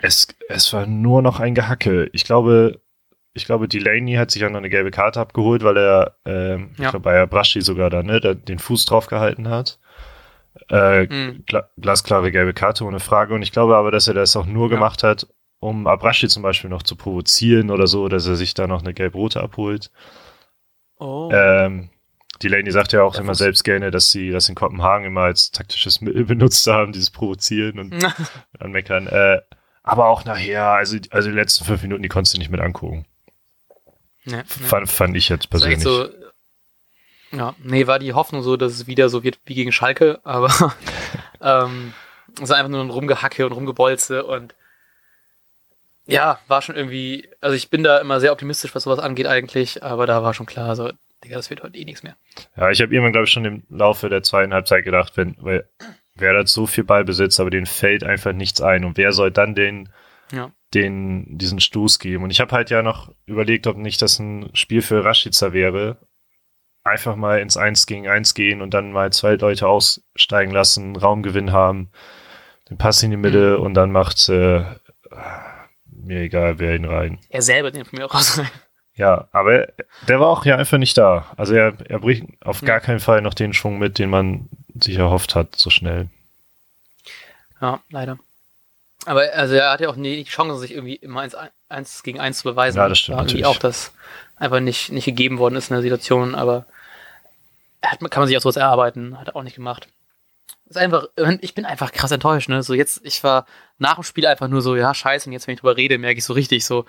es, 0.00 0.28
es 0.48 0.72
war 0.72 0.86
nur 0.86 1.22
noch 1.22 1.40
ein 1.40 1.54
Gehacke. 1.54 2.08
Ich 2.12 2.24
glaube, 2.24 2.80
ich 3.34 3.44
glaube, 3.44 3.68
Delaney 3.68 4.14
hat 4.14 4.30
sich 4.30 4.42
ja 4.42 4.50
noch 4.50 4.58
eine 4.58 4.70
gelbe 4.70 4.90
Karte 4.90 5.20
abgeholt, 5.20 5.62
weil 5.62 5.76
er, 5.76 6.16
ähm, 6.24 6.70
ja. 6.76 6.84
ich 6.84 6.90
glaube, 6.90 7.00
bei 7.00 7.26
Braschi 7.26 7.62
sogar 7.62 7.90
da, 7.90 8.02
ne, 8.02 8.20
den 8.20 8.58
Fuß 8.58 8.84
drauf 8.84 9.06
gehalten 9.06 9.48
hat. 9.48 9.78
Äh, 10.68 11.04
mhm. 11.04 11.44
gla 11.46 11.68
glasklare 11.80 12.30
gelbe 12.30 12.52
Karte 12.52 12.84
ohne 12.84 13.00
Frage. 13.00 13.34
Und 13.34 13.42
ich 13.42 13.52
glaube 13.52 13.76
aber, 13.76 13.90
dass 13.90 14.08
er 14.08 14.14
das 14.14 14.36
auch 14.36 14.46
nur 14.46 14.68
ja. 14.68 14.74
gemacht 14.74 15.02
hat, 15.02 15.26
um 15.60 15.86
Abrashi 15.86 16.28
zum 16.28 16.42
Beispiel 16.42 16.68
noch 16.68 16.82
zu 16.82 16.96
provozieren 16.96 17.70
oder 17.70 17.86
so, 17.86 18.08
dass 18.08 18.26
er 18.26 18.36
sich 18.36 18.52
da 18.54 18.66
noch 18.66 18.82
eine 18.82 18.92
gelb-rote 18.92 19.40
abholt. 19.40 19.90
Oh. 20.98 21.30
Ähm, 21.32 21.88
Delaney 22.42 22.70
sagt 22.70 22.92
ja 22.92 23.02
auch 23.02 23.14
ja, 23.14 23.20
immer 23.20 23.34
selbst 23.34 23.64
gerne, 23.64 23.90
dass 23.90 24.10
sie 24.10 24.30
das 24.30 24.48
in 24.48 24.54
Kopenhagen 24.54 25.06
immer 25.06 25.22
als 25.22 25.50
taktisches 25.50 26.00
Mittel 26.00 26.24
benutzt 26.26 26.66
haben, 26.66 26.92
dieses 26.92 27.10
Provozieren 27.10 27.78
und 27.78 27.94
anmeckern. 28.58 29.06
Äh, 29.06 29.40
aber 29.82 30.06
auch 30.06 30.24
nachher, 30.24 30.64
also, 30.66 30.96
also 31.10 31.28
die 31.28 31.34
letzten 31.34 31.64
fünf 31.64 31.82
Minuten, 31.82 32.02
die 32.02 32.08
konntest 32.08 32.34
du 32.34 32.38
nicht 32.38 32.50
mit 32.50 32.60
angucken. 32.60 33.06
Fand, 34.24 34.86
nee. 34.86 34.86
fand 34.86 35.16
ich 35.16 35.28
jetzt 35.28 35.50
persönlich. 35.50 35.80
So, 35.80 36.08
ja, 37.32 37.54
nee, 37.62 37.86
war 37.86 37.98
die 37.98 38.12
Hoffnung 38.12 38.42
so, 38.42 38.56
dass 38.56 38.72
es 38.72 38.86
wieder 38.86 39.08
so 39.08 39.24
wird 39.24 39.40
wie 39.46 39.54
gegen 39.54 39.72
Schalke, 39.72 40.20
aber 40.22 40.50
ähm, 41.40 41.92
es 42.40 42.48
war 42.48 42.56
einfach 42.56 42.70
nur 42.70 42.80
ein 42.80 42.90
Rumgehacke 42.90 43.44
und 43.44 43.52
Rumgebolze 43.52 44.24
und 44.24 44.54
ja, 46.06 46.38
war 46.48 46.62
schon 46.62 46.76
irgendwie, 46.76 47.28
also 47.40 47.56
ich 47.56 47.70
bin 47.70 47.82
da 47.82 47.98
immer 47.98 48.20
sehr 48.20 48.32
optimistisch, 48.32 48.74
was 48.74 48.84
sowas 48.84 48.98
angeht 48.98 49.26
eigentlich, 49.26 49.82
aber 49.82 50.06
da 50.06 50.22
war 50.22 50.34
schon 50.34 50.46
klar, 50.46 50.76
so, 50.76 50.90
Digga, 51.24 51.36
das 51.36 51.50
wird 51.50 51.62
heute 51.62 51.78
eh 51.78 51.84
nichts 51.84 52.02
mehr. 52.02 52.16
Ja, 52.56 52.70
ich 52.70 52.80
habe 52.80 52.92
irgendwann, 52.92 53.12
glaube 53.12 53.26
ich, 53.26 53.30
schon 53.30 53.44
im 53.44 53.62
Laufe 53.68 54.08
der 54.08 54.22
zweiten 54.22 54.52
Halbzeit 54.52 54.84
gedacht, 54.84 55.16
wenn, 55.16 55.36
weil 55.38 55.68
wer 56.14 56.36
hat 56.38 56.48
so 56.48 56.66
viel 56.66 56.84
Ballbesitz, 56.84 57.40
aber 57.40 57.50
denen 57.50 57.66
fällt 57.66 58.04
einfach 58.04 58.32
nichts 58.32 58.60
ein 58.60 58.84
und 58.84 58.96
wer 58.96 59.12
soll 59.12 59.30
dann 59.30 59.54
den, 59.54 59.88
ja. 60.32 60.52
den, 60.74 61.38
diesen 61.38 61.60
Stoß 61.60 61.98
geben? 61.98 62.24
Und 62.24 62.30
ich 62.30 62.40
habe 62.40 62.54
halt 62.54 62.70
ja 62.70 62.82
noch 62.82 63.14
überlegt, 63.26 63.66
ob 63.66 63.76
nicht 63.76 64.02
das 64.02 64.18
ein 64.18 64.50
Spiel 64.54 64.82
für 64.82 65.04
Rashica 65.04 65.52
wäre. 65.52 65.98
Einfach 66.84 67.14
mal 67.14 67.38
ins 67.38 67.56
Eins 67.56 67.86
gegen 67.86 68.08
Eins 68.08 68.34
gehen 68.34 68.60
und 68.60 68.74
dann 68.74 68.90
mal 68.90 69.12
zwei 69.12 69.34
Leute 69.36 69.68
aussteigen 69.68 70.50
lassen, 70.50 70.96
Raumgewinn 70.96 71.52
haben, 71.52 71.92
den 72.68 72.76
Pass 72.76 73.02
in 73.04 73.12
die 73.12 73.16
Mitte 73.16 73.58
mhm. 73.58 73.64
und 73.64 73.74
dann 73.74 73.92
macht 73.92 74.28
äh, 74.28 74.64
mir 75.86 76.22
egal, 76.22 76.58
wer 76.58 76.74
ihn 76.74 76.84
rein. 76.84 77.20
Er 77.28 77.42
selber 77.42 77.70
den 77.70 77.84
von 77.84 77.98
mir 77.98 78.06
auch 78.06 78.14
raus 78.14 78.38
rein. 78.38 78.50
Ja, 78.94 79.28
aber 79.32 79.68
der 80.06 80.20
war 80.20 80.28
auch 80.28 80.44
ja 80.44 80.56
einfach 80.56 80.78
nicht 80.78 80.96
da. 80.98 81.32
Also 81.36 81.54
er, 81.54 81.74
er 81.88 81.98
bricht 81.98 82.24
auf 82.44 82.60
gar 82.60 82.80
keinen 82.80 83.00
Fall 83.00 83.22
noch 83.22 83.34
den 83.34 83.54
Schwung 83.54 83.78
mit, 83.78 83.98
den 83.98 84.10
man 84.10 84.48
sich 84.78 84.96
erhofft 84.96 85.34
hat, 85.34 85.56
so 85.56 85.70
schnell. 85.70 86.08
Ja, 87.60 87.80
leider. 87.90 88.18
Aber 89.06 89.22
also 89.34 89.54
er 89.54 89.70
hat 89.70 89.80
ja 89.80 89.88
auch 89.88 89.96
nie 89.96 90.16
die 90.16 90.30
Chance, 90.30 90.58
sich 90.58 90.72
irgendwie 90.72 90.96
immer 90.96 91.22
eins, 91.22 91.34
eins 91.68 92.02
gegen 92.02 92.20
eins 92.20 92.38
zu 92.38 92.44
beweisen. 92.44 92.78
Ja, 92.78 92.88
das 92.88 92.98
stimmt. 92.98 93.16
War 93.16 93.24
natürlich 93.24 93.46
auch, 93.46 93.58
dass 93.58 93.92
einfach 94.36 94.60
nicht, 94.60 94.92
nicht 94.92 95.06
gegeben 95.06 95.38
worden 95.38 95.56
ist 95.56 95.70
in 95.70 95.74
der 95.74 95.82
Situation, 95.82 96.34
aber 96.34 96.66
hat, 97.82 97.98
kann 97.98 98.20
man 98.20 98.28
sich 98.28 98.36
auch 98.36 98.42
sowas 98.42 98.56
erarbeiten, 98.56 99.18
hat 99.18 99.28
er 99.28 99.36
auch 99.36 99.42
nicht 99.42 99.56
gemacht 99.56 99.88
ist 100.72 100.78
einfach, 100.78 101.06
ich 101.40 101.54
bin 101.54 101.64
einfach 101.64 101.92
krass 101.92 102.10
enttäuscht, 102.10 102.48
ne? 102.48 102.62
So 102.62 102.74
jetzt, 102.74 103.00
ich 103.04 103.22
war 103.22 103.46
nach 103.78 103.96
dem 103.96 104.04
Spiel 104.04 104.26
einfach 104.26 104.48
nur 104.48 104.62
so, 104.62 104.74
ja, 104.74 104.94
scheiße, 104.94 105.28
und 105.28 105.32
jetzt, 105.32 105.46
wenn 105.46 105.54
ich 105.54 105.60
drüber 105.60 105.76
rede, 105.76 105.98
merke 105.98 106.18
ich 106.18 106.24
so 106.24 106.32
richtig 106.32 106.64
so, 106.64 106.86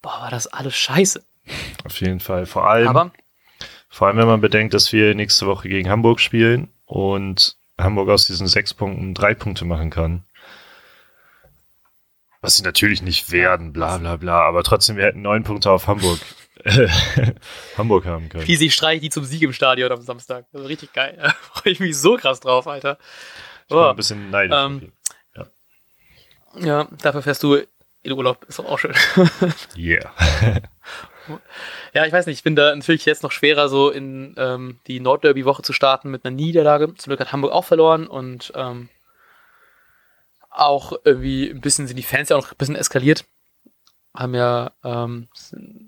boah, 0.00 0.20
war 0.20 0.30
das 0.30 0.46
alles 0.46 0.74
scheiße. 0.74 1.22
Auf 1.84 2.00
jeden 2.00 2.20
Fall. 2.20 2.46
Vor 2.46 2.68
allem, 2.68 2.88
Aber, 2.88 3.12
vor 3.88 4.08
allem, 4.08 4.16
wenn 4.18 4.26
man 4.26 4.40
bedenkt, 4.40 4.74
dass 4.74 4.92
wir 4.92 5.14
nächste 5.14 5.46
Woche 5.46 5.68
gegen 5.68 5.88
Hamburg 5.88 6.20
spielen 6.20 6.68
und 6.84 7.56
Hamburg 7.78 8.08
aus 8.08 8.26
diesen 8.26 8.46
sechs 8.46 8.74
Punkten 8.74 9.14
drei 9.14 9.34
Punkte 9.34 9.64
machen 9.64 9.90
kann. 9.90 10.24
Was 12.40 12.56
sie 12.56 12.62
natürlich 12.62 13.02
nicht 13.02 13.32
werden, 13.32 13.72
bla 13.72 13.98
bla 13.98 14.16
bla, 14.16 14.42
aber 14.42 14.62
trotzdem, 14.62 14.96
wir 14.96 15.04
hätten 15.04 15.22
neun 15.22 15.42
Punkte 15.42 15.70
auf 15.70 15.86
Hamburg. 15.86 16.20
Hamburg 17.78 18.06
haben 18.06 18.28
können. 18.28 18.46
Wie 18.46 18.56
sie 18.56 18.70
streicht 18.70 19.02
die 19.02 19.10
zum 19.10 19.24
Sieg 19.24 19.42
im 19.42 19.52
Stadion 19.52 19.90
am 19.92 20.00
Samstag. 20.00 20.46
Das 20.52 20.62
ist 20.62 20.68
richtig 20.68 20.92
geil. 20.92 21.16
Da 21.22 21.30
freue 21.30 21.72
ich 21.72 21.80
mich 21.80 21.96
so 21.96 22.16
krass 22.16 22.40
drauf, 22.40 22.66
Alter. 22.66 22.98
Ich 23.62 23.68
bin 23.68 23.78
oh. 23.78 23.90
ein 23.90 23.96
bisschen 23.96 24.30
neidisch. 24.30 24.56
Ähm, 24.56 24.92
ja. 25.34 25.46
ja, 26.60 26.88
dafür 27.02 27.22
fährst 27.22 27.42
du 27.42 27.62
in 28.02 28.12
Urlaub. 28.12 28.44
Ist 28.48 28.58
doch 28.58 28.66
auch 28.66 28.78
schön. 28.78 28.94
yeah. 29.76 30.10
Ja, 31.92 32.06
ich 32.06 32.12
weiß 32.12 32.26
nicht, 32.26 32.38
ich 32.38 32.42
bin 32.44 32.56
da 32.56 32.74
natürlich 32.74 33.04
jetzt 33.04 33.22
noch 33.22 33.32
schwerer, 33.32 33.68
so 33.68 33.90
in 33.90 34.34
ähm, 34.36 34.78
die 34.86 35.00
Nordderby-Woche 35.00 35.62
zu 35.62 35.72
starten 35.72 36.10
mit 36.10 36.24
einer 36.24 36.34
Niederlage. 36.34 36.94
Zum 36.94 37.10
Glück 37.10 37.20
hat 37.20 37.32
Hamburg 37.32 37.52
auch 37.52 37.64
verloren 37.64 38.06
und 38.06 38.52
ähm, 38.54 38.88
auch 40.50 40.92
irgendwie 41.04 41.50
ein 41.50 41.60
bisschen 41.60 41.86
sind 41.86 41.96
die 41.96 42.02
Fans 42.02 42.28
ja 42.28 42.36
auch 42.36 42.42
noch 42.42 42.52
ein 42.52 42.58
bisschen 42.58 42.76
eskaliert 42.76 43.24
haben 44.18 44.34
ja, 44.34 44.72
ähm, 44.84 45.28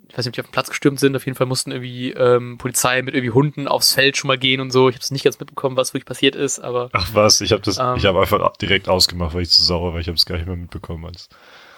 ich 0.08 0.16
weiß 0.16 0.26
nicht, 0.26 0.28
ob 0.28 0.32
die 0.34 0.40
auf 0.40 0.46
den 0.46 0.52
Platz 0.52 0.68
gestürmt 0.68 1.00
sind, 1.00 1.16
auf 1.16 1.24
jeden 1.26 1.36
Fall 1.36 1.46
mussten 1.46 1.72
irgendwie 1.72 2.12
ähm, 2.12 2.58
Polizei 2.58 3.02
mit 3.02 3.14
irgendwie 3.14 3.32
Hunden 3.32 3.68
aufs 3.68 3.94
Feld 3.94 4.16
schon 4.16 4.28
mal 4.28 4.38
gehen 4.38 4.60
und 4.60 4.70
so. 4.70 4.88
Ich 4.88 4.96
habe 4.96 5.02
es 5.02 5.10
nicht 5.10 5.24
ganz 5.24 5.38
mitbekommen, 5.38 5.76
was 5.76 5.94
wirklich 5.94 6.06
passiert 6.06 6.36
ist, 6.36 6.58
aber. 6.58 6.90
Ach 6.92 7.08
was, 7.14 7.40
ich 7.40 7.52
habe 7.52 7.62
das, 7.62 7.78
ähm, 7.78 7.94
ich 7.96 8.06
habe 8.06 8.20
einfach 8.20 8.56
direkt 8.56 8.88
ausgemacht, 8.88 9.34
weil 9.34 9.42
ich 9.42 9.50
zu 9.50 9.62
sauer 9.62 9.92
war. 9.94 10.00
Ich 10.00 10.08
habe 10.08 10.16
es 10.16 10.26
gar 10.26 10.36
nicht 10.36 10.46
mehr 10.46 10.56
mitbekommen. 10.56 11.06
Als 11.06 11.28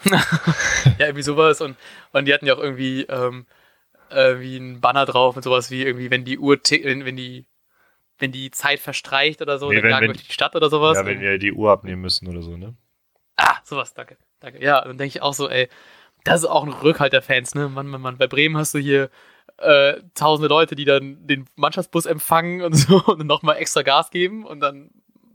ja, 0.99 1.07
irgendwie 1.07 1.23
sowas 1.23 1.61
und, 1.61 1.77
und 2.13 2.25
die 2.27 2.35
hatten 2.35 2.47
ja 2.47 2.55
auch 2.55 2.63
irgendwie 2.63 3.03
ähm, 3.03 3.47
äh, 4.11 4.39
wie 4.41 4.57
ein 4.57 4.81
Banner 4.81 5.07
drauf 5.07 5.37
und 5.37 5.43
sowas 5.43 5.71
wie 5.71 5.83
irgendwie, 5.83 6.11
wenn 6.11 6.25
die 6.25 6.39
Uhr, 6.39 6.59
wenn 6.71 7.17
die 7.17 7.47
wenn 8.21 8.33
die 8.33 8.51
Zeit 8.51 8.81
verstreicht 8.81 9.41
oder 9.43 9.59
so, 9.59 9.71
nee, 9.71 9.81
dann 9.81 9.91
jagen 9.91 10.07
wir 10.09 10.15
die 10.15 10.33
Stadt 10.33 10.55
oder 10.55 10.69
sowas. 10.69 10.99
Ja, 10.99 11.07
wenn 11.07 11.21
wir 11.21 11.39
die 11.39 11.53
Uhr 11.53 11.71
abnehmen 11.71 12.03
müssen 12.03 12.29
oder 12.29 12.43
so, 12.43 12.57
ne? 12.57 12.75
Ah, 13.37 13.57
sowas, 13.65 13.95
danke. 13.95 14.17
Danke. 14.41 14.63
Ja, 14.63 14.83
dann 14.83 14.99
denke 14.99 15.17
ich 15.17 15.23
auch 15.23 15.35
so, 15.35 15.49
ey, 15.49 15.69
das 16.25 16.43
ist 16.43 16.47
auch 16.47 16.65
ein 16.65 16.73
Rückhalt 16.73 17.13
der 17.13 17.23
Fans, 17.23 17.55
ne? 17.55 17.69
Mann, 17.69 17.87
Mann, 17.87 18.01
Mann. 18.01 18.19
Bei 18.19 18.27
Bremen 18.27 18.57
hast 18.57 18.75
du 18.75 18.79
hier 18.79 19.11
äh, 19.57 19.95
tausende 20.15 20.49
Leute, 20.49 20.75
die 20.75 20.85
dann 20.85 21.27
den 21.27 21.47
Mannschaftsbus 21.57 22.07
empfangen 22.07 22.63
und 22.63 22.75
so 22.75 23.03
und 23.07 23.19
dann 23.19 23.27
nochmal 23.27 23.57
extra 23.57 23.83
Gas 23.83 24.11
geben 24.11 24.45
und 24.45 24.61
dann 24.61 24.91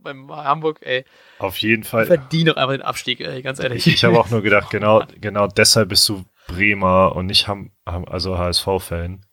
beim 0.05 0.31
Hamburg, 0.31 0.79
ey. 0.81 1.03
Auf 1.39 1.57
jeden 1.57 1.83
Fall. 1.83 2.05
Verdiene 2.05 2.51
doch 2.51 2.57
einfach 2.57 2.73
den 2.73 2.81
Abstieg, 2.81 3.19
ey, 3.19 3.41
ganz 3.41 3.59
ehrlich. 3.59 3.85
Ich, 3.85 3.95
ich 3.95 4.03
habe 4.05 4.17
auch 4.17 4.29
nur 4.29 4.41
gedacht, 4.41 4.69
genau, 4.71 5.03
genau 5.19 5.47
deshalb 5.47 5.89
bist 5.89 6.07
du 6.07 6.23
Bremer 6.47 7.15
und 7.15 7.25
nicht 7.25 7.47
Ham, 7.47 7.71
also 7.85 8.37
HSV-Fan. 8.37 9.25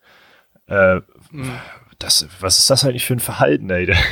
Äh, 0.67 1.01
mhm. 1.31 1.53
das, 1.99 2.27
was 2.41 2.59
ist 2.59 2.71
das 2.71 2.85
eigentlich 2.85 3.05
für 3.05 3.15
ein 3.15 3.21
Verhalten, 3.21 3.71
ey? 3.71 3.95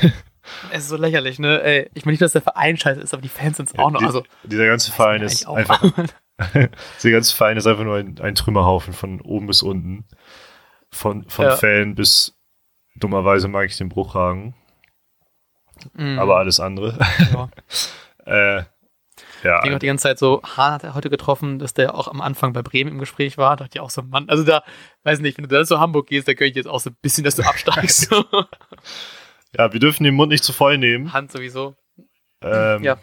Es 0.73 0.85
ist 0.85 0.89
so 0.89 0.97
lächerlich, 0.97 1.39
ne? 1.39 1.63
Ey, 1.63 1.91
ich 1.95 2.05
meine 2.05 2.13
nicht, 2.13 2.23
dass 2.23 2.33
der 2.33 2.43
Verein 2.43 2.77
scheiße 2.77 3.01
ist, 3.01 3.13
aber 3.13 3.23
die 3.23 3.29
Fans 3.29 3.59
sind 3.59 3.69
es 3.69 3.79
auch 3.79 3.91
noch. 3.91 4.03
Also, 4.03 4.25
dieser 4.43 4.67
ganze 4.67 4.91
Verein 4.91 5.23
ist 5.23 5.47
einfach. 5.47 5.81
dieser 6.99 7.11
ganze 7.11 7.37
Verein 7.37 7.57
ist 7.57 7.67
einfach 7.67 7.85
nur 7.85 7.97
ein, 7.97 8.19
ein, 8.21 8.35
Trümmerhaufen 8.35 8.93
von 8.93 9.21
oben 9.21 9.47
bis 9.47 9.63
unten. 9.63 10.07
Von, 10.91 11.29
von 11.29 11.45
ja. 11.45 11.57
Fan 11.57 11.95
bis 11.95 12.37
dummerweise 12.97 13.49
mag 13.49 13.67
ich 13.67 13.77
den 13.77 13.89
Bruchhagen. 13.89 14.55
Mm. 15.95 16.19
Aber 16.19 16.37
alles 16.37 16.61
andere. 16.61 16.99
Ja. 17.33 17.49
äh, 18.59 18.63
ja. 19.43 19.57
Ich 19.57 19.63
denke 19.63 19.77
auch 19.77 19.81
die 19.81 19.87
ganze 19.87 20.03
Zeit 20.03 20.19
so, 20.19 20.43
Hahn 20.43 20.75
hat 20.75 20.85
er 20.85 20.95
heute 20.95 21.11
getroffen, 21.11 21.59
dass 21.59 21.75
der 21.75 21.95
auch 21.95 22.09
am 22.09 22.21
Anfang 22.21 22.53
bei 22.53 22.63
Bremen 22.63 22.93
im 22.93 22.99
Gespräch 22.99 23.39
war. 23.39 23.57
Da 23.57 23.65
dachte 23.65 23.79
ich 23.79 23.81
auch 23.81 23.91
so, 23.91 24.03
Mann, 24.03 24.29
also 24.29 24.45
da, 24.45 24.63
weiß 25.05 25.21
nicht, 25.21 25.39
wenn 25.39 25.45
du 25.45 25.49
da 25.49 25.65
zu 25.65 25.81
Hamburg 25.81 26.09
gehst, 26.09 26.29
da 26.29 26.35
könnte 26.35 26.51
ich 26.51 26.57
jetzt 26.57 26.69
auch 26.69 26.81
so 26.81 26.91
ein 26.91 26.97
bisschen, 27.01 27.25
dass 27.25 27.37
du 27.37 27.43
absteigst. 27.43 28.11
ja, 29.57 29.73
wir 29.73 29.81
dürfen 29.81 30.05
den 30.05 30.15
Mund 30.15 30.31
nicht 30.31 30.45
zu 30.45 30.53
voll 30.53 30.79
nehmen. 30.79 31.13
Hand 31.13 31.33
sowieso. 31.33 31.75
Ähm, 32.43 32.83
ja. 32.83 32.99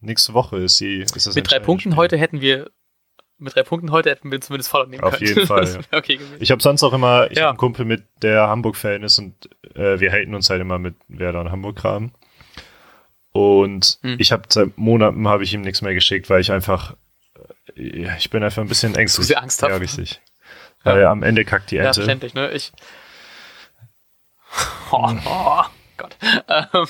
Nächste 0.00 0.34
Woche 0.34 0.58
ist 0.58 0.78
sie. 0.78 0.98
Ist 0.98 1.34
Mit 1.34 1.50
drei 1.50 1.60
Punkten 1.60 1.96
heute 1.96 2.16
hätten 2.16 2.40
wir 2.40 2.70
mit 3.42 3.54
drei 3.54 3.62
Punkten 3.62 3.90
heute 3.90 4.10
hätten 4.10 4.30
wir 4.30 4.40
zumindest 4.40 4.70
voll 4.70 4.86
nehmen 4.86 5.02
Auf 5.02 5.18
können. 5.18 5.30
Auf 5.30 5.36
jeden 5.36 5.46
Fall. 5.46 5.66
Ja. 5.90 5.98
okay 5.98 6.18
ich 6.38 6.50
habe 6.50 6.62
sonst 6.62 6.82
auch 6.82 6.92
immer, 6.92 7.30
ich 7.30 7.38
ja. 7.38 7.44
habe 7.44 7.50
einen 7.50 7.58
Kumpel 7.58 7.84
mit, 7.84 8.04
der 8.22 8.48
Hamburg-Fan 8.48 9.02
ist 9.02 9.18
und 9.18 9.34
äh, 9.74 10.00
wir 10.00 10.10
haten 10.12 10.34
uns 10.34 10.48
halt 10.50 10.60
immer 10.60 10.78
mit 10.78 10.94
Werder 11.08 11.40
und 11.40 11.50
Hamburg-Kram. 11.50 12.12
Und 13.32 13.98
hm. 14.02 14.16
ich 14.18 14.32
habe 14.32 14.42
seit 14.48 14.76
Monaten 14.76 15.26
habe 15.26 15.42
ich 15.42 15.52
ihm 15.54 15.62
nichts 15.62 15.82
mehr 15.82 15.94
geschickt, 15.94 16.28
weil 16.30 16.40
ich 16.40 16.52
einfach, 16.52 16.96
äh, 17.76 18.08
ich 18.18 18.30
bin 18.30 18.42
einfach 18.42 18.62
ein 18.62 18.68
bisschen 18.68 18.94
ängstlich. 18.94 19.26
Sehr 19.26 19.42
Angst 19.42 19.62
Ja, 19.62 19.76
richtig. 19.76 20.20
Ja. 20.84 20.94
Weil 20.94 21.06
am 21.06 21.22
Ende 21.22 21.44
kackt 21.44 21.70
die 21.70 21.76
Ente. 21.76 21.86
Ja, 21.86 21.92
verständlich, 21.94 22.34
ne? 22.34 22.50
Ich. 22.52 22.72
Oh, 24.94 25.08
oh 25.24 25.62
Gott. 26.02 26.16
Ähm, 26.48 26.86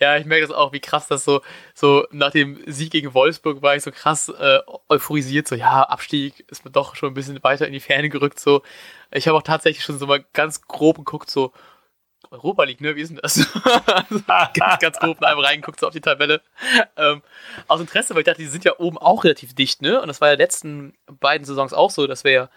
ja, 0.00 0.16
ich 0.16 0.26
merke 0.26 0.46
das 0.46 0.54
auch, 0.54 0.72
wie 0.72 0.80
krass 0.80 1.06
das 1.06 1.24
so, 1.24 1.40
so 1.74 2.06
nach 2.10 2.32
dem 2.32 2.60
Sieg 2.66 2.90
gegen 2.90 3.14
Wolfsburg 3.14 3.62
war 3.62 3.76
ich 3.76 3.82
so 3.82 3.92
krass 3.92 4.28
äh, 4.28 4.58
euphorisiert, 4.88 5.48
so 5.48 5.54
ja, 5.54 5.82
Abstieg 5.84 6.44
ist 6.48 6.64
mir 6.64 6.70
doch 6.70 6.96
schon 6.96 7.10
ein 7.10 7.14
bisschen 7.14 7.42
weiter 7.42 7.66
in 7.66 7.72
die 7.72 7.80
Ferne 7.80 8.08
gerückt, 8.08 8.40
so. 8.40 8.62
Ich 9.10 9.26
habe 9.26 9.38
auch 9.38 9.42
tatsächlich 9.42 9.84
schon 9.84 9.98
so 9.98 10.06
mal 10.06 10.24
ganz 10.32 10.62
grob 10.62 10.98
geguckt, 10.98 11.30
so, 11.30 11.52
Europa 12.30 12.64
League, 12.64 12.80
ne? 12.80 12.96
Wie 12.96 13.00
ist 13.00 13.10
denn 13.10 13.20
das? 13.22 13.36
ganz, 14.54 14.80
ganz 14.80 14.98
grob 14.98 15.22
einmal 15.22 15.46
reingeguckt, 15.46 15.80
so 15.80 15.86
auf 15.86 15.92
die 15.92 16.00
Tabelle. 16.00 16.42
Ähm, 16.96 17.22
aus 17.68 17.80
Interesse, 17.80 18.14
weil 18.14 18.20
ich 18.20 18.26
dachte, 18.26 18.42
die 18.42 18.48
sind 18.48 18.64
ja 18.64 18.78
oben 18.78 18.98
auch 18.98 19.24
relativ 19.24 19.54
dicht, 19.54 19.80
ne? 19.80 20.00
Und 20.00 20.08
das 20.08 20.20
war 20.20 20.28
ja 20.28 20.34
letzten 20.34 20.94
beiden 21.06 21.46
Saisons 21.46 21.72
auch 21.72 21.90
so, 21.90 22.06
dass 22.06 22.24
wir 22.24 22.32
ja 22.32 22.50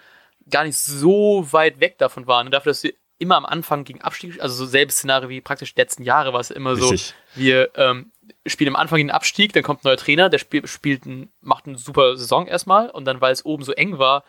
gar 0.50 0.64
nicht 0.64 0.78
so 0.78 1.48
weit 1.54 1.80
weg 1.80 1.98
davon 2.00 2.28
waren. 2.28 2.48
Und 2.48 2.52
dafür, 2.52 2.72
dass 2.72 2.84
wir 2.84 2.94
immer 3.22 3.38
am 3.38 3.46
Anfang 3.46 3.84
gegen 3.84 4.02
Abstieg, 4.02 4.42
also 4.42 4.56
so 4.56 4.66
selbes 4.66 4.98
Szenario 4.98 5.30
wie 5.30 5.42
praktisch 5.42 5.74
die 5.74 5.82
letzten 5.82 6.04
Jahre, 6.04 6.34
war 6.34 6.40
es 6.40 6.52
immer 6.52 6.76
Richtig. 6.76 7.08
so, 7.08 7.40
wir 7.40 7.70
ähm, 7.76 8.12
spielen 8.46 8.70
am 8.70 8.76
Anfang 8.76 8.98
den 8.98 9.12
Abstieg, 9.12 9.54
dann 9.54 9.64
kommt 9.64 9.84
ein 9.84 9.88
neuer 9.88 9.98
Trainer, 9.98 10.30
der 10.30 10.40
spielt, 10.40 10.68
spielt 10.68 11.06
ein, 11.06 11.32
macht 11.42 11.68
eine 11.68 11.78
super 11.78 12.18
Saison 12.18 12.48
erstmal 12.48 12.90
und 12.90 13.06
dann, 13.06 13.22
weil 13.22 13.32
es 13.32 13.46
oben 13.46 13.64
so 13.64 13.72
eng 13.74 14.00
war, 14.00 14.24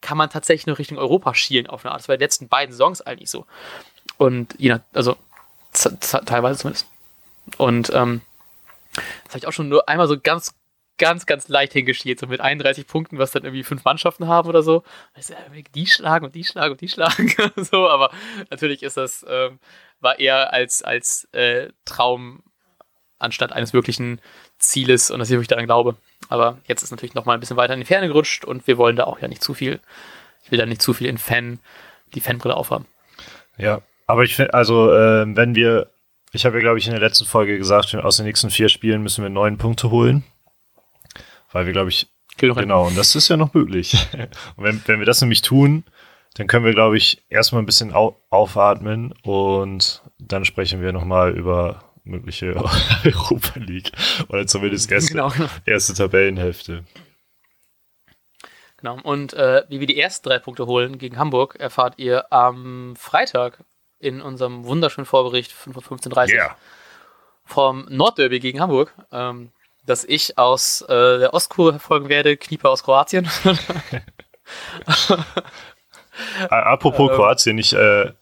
kann 0.00 0.16
man 0.16 0.30
tatsächlich 0.30 0.66
nur 0.66 0.78
Richtung 0.78 0.96
Europa 0.96 1.34
schielen 1.34 1.66
auf 1.66 1.84
eine 1.84 1.92
Art. 1.92 2.00
Das 2.00 2.08
war 2.08 2.16
die 2.16 2.24
letzten 2.24 2.48
beiden 2.48 2.72
Saisons 2.72 3.02
eigentlich 3.02 3.30
so. 3.30 3.44
Und 4.16 4.54
je 4.58 4.70
nach, 4.70 4.80
also 4.94 5.16
teilweise 5.72 6.60
zumindest. 6.60 6.86
Und 7.58 7.90
ähm, 7.92 8.22
das 8.94 9.30
habe 9.30 9.38
ich 9.38 9.46
auch 9.46 9.52
schon 9.52 9.68
nur 9.68 9.88
einmal 9.88 10.08
so 10.08 10.18
ganz, 10.18 10.54
ganz, 11.00 11.24
ganz 11.26 11.48
leicht 11.48 11.72
hingeschielt, 11.72 12.20
so 12.20 12.26
mit 12.26 12.40
31 12.40 12.86
Punkten, 12.86 13.18
was 13.18 13.32
dann 13.32 13.42
irgendwie 13.42 13.64
fünf 13.64 13.84
Mannschaften 13.84 14.28
haben 14.28 14.48
oder 14.48 14.62
so. 14.62 14.84
Die 15.74 15.86
schlagen 15.86 16.26
und 16.26 16.34
die 16.34 16.44
schlagen 16.44 16.72
und 16.72 16.80
die 16.80 16.88
schlagen. 16.88 17.32
so, 17.56 17.88
aber 17.88 18.10
natürlich 18.50 18.82
ist 18.82 18.98
das, 18.98 19.24
ähm, 19.28 19.58
war 19.98 20.18
eher 20.18 20.52
als, 20.52 20.82
als 20.82 21.24
äh, 21.32 21.70
Traum 21.86 22.42
anstatt 23.18 23.52
eines 23.52 23.72
wirklichen 23.72 24.20
Zieles 24.58 25.10
und 25.10 25.18
das 25.18 25.30
ist, 25.30 25.36
wo 25.36 25.40
ich 25.40 25.48
daran 25.48 25.66
glaube. 25.66 25.96
Aber 26.28 26.58
jetzt 26.66 26.82
ist 26.82 26.90
natürlich 26.90 27.14
noch 27.14 27.24
mal 27.24 27.34
ein 27.34 27.40
bisschen 27.40 27.56
weiter 27.56 27.74
in 27.74 27.80
die 27.80 27.86
Ferne 27.86 28.06
gerutscht 28.06 28.44
und 28.44 28.66
wir 28.66 28.76
wollen 28.76 28.96
da 28.96 29.04
auch 29.04 29.20
ja 29.20 29.28
nicht 29.28 29.42
zu 29.42 29.54
viel, 29.54 29.80
ich 30.44 30.50
will 30.50 30.58
da 30.58 30.66
nicht 30.66 30.82
zu 30.82 30.92
viel 30.92 31.08
in 31.08 31.18
Fan, 31.18 31.60
die 32.14 32.20
Fanbrille 32.20 32.56
aufhaben. 32.56 32.86
Ja, 33.56 33.80
aber 34.06 34.24
ich 34.24 34.36
finde, 34.36 34.52
also, 34.52 34.92
äh, 34.92 35.24
wenn 35.34 35.54
wir, 35.54 35.90
ich 36.32 36.44
habe 36.44 36.56
ja, 36.56 36.60
glaube 36.60 36.78
ich, 36.78 36.86
in 36.86 36.92
der 36.92 37.00
letzten 37.00 37.24
Folge 37.24 37.56
gesagt, 37.56 37.94
aus 37.94 38.18
den 38.18 38.26
nächsten 38.26 38.50
vier 38.50 38.68
Spielen 38.68 39.02
müssen 39.02 39.22
wir 39.22 39.30
neun 39.30 39.56
Punkte 39.56 39.90
holen. 39.90 40.24
Weil 41.52 41.66
wir, 41.66 41.72
glaube 41.72 41.90
ich, 41.90 42.08
genau, 42.36 42.86
und 42.86 42.96
das 42.96 43.16
ist 43.16 43.28
ja 43.28 43.36
noch 43.36 43.54
möglich. 43.54 44.08
und 44.56 44.64
wenn, 44.64 44.82
wenn 44.86 44.98
wir 44.98 45.06
das 45.06 45.20
nämlich 45.20 45.42
tun, 45.42 45.84
dann 46.34 46.46
können 46.46 46.64
wir, 46.64 46.74
glaube 46.74 46.96
ich, 46.96 47.22
erstmal 47.28 47.62
ein 47.62 47.66
bisschen 47.66 47.92
au 47.92 48.16
aufatmen 48.30 49.14
und 49.22 50.02
dann 50.18 50.44
sprechen 50.44 50.80
wir 50.80 50.92
nochmal 50.92 51.36
über 51.36 51.84
mögliche 52.04 52.54
Europa 53.04 53.58
League 53.58 53.90
oder 54.28 54.46
zumindest 54.46 54.90
erste, 54.90 55.12
genau, 55.12 55.28
genau. 55.30 55.48
erste 55.66 55.94
Tabellenhälfte. 55.94 56.84
Genau, 58.78 58.98
und 59.02 59.34
äh, 59.34 59.64
wie 59.68 59.80
wir 59.80 59.86
die 59.86 60.00
ersten 60.00 60.28
drei 60.28 60.38
Punkte 60.38 60.66
holen 60.66 60.96
gegen 60.96 61.18
Hamburg, 61.18 61.56
erfahrt 61.58 61.98
ihr 61.98 62.32
am 62.32 62.94
Freitag 62.96 63.62
in 63.98 64.22
unserem 64.22 64.64
wunderschönen 64.64 65.04
Vorbericht 65.04 65.52
15.30 65.52 66.32
yeah. 66.32 66.56
vom 67.44 67.86
Nordderby 67.90 68.40
gegen 68.40 68.60
Hamburg, 68.60 68.94
ähm, 69.12 69.50
dass 69.84 70.04
ich 70.04 70.38
aus 70.38 70.82
äh, 70.82 71.18
der 71.18 71.34
Ostkurve 71.34 71.72
verfolgen 71.72 72.08
werde, 72.08 72.36
Knieper 72.36 72.70
aus 72.70 72.82
Kroatien. 72.82 73.28
Apropos 76.48 77.10
ähm, 77.10 77.16
Kroatien, 77.16 77.58
ich, 77.58 77.72
äh, 77.72 78.12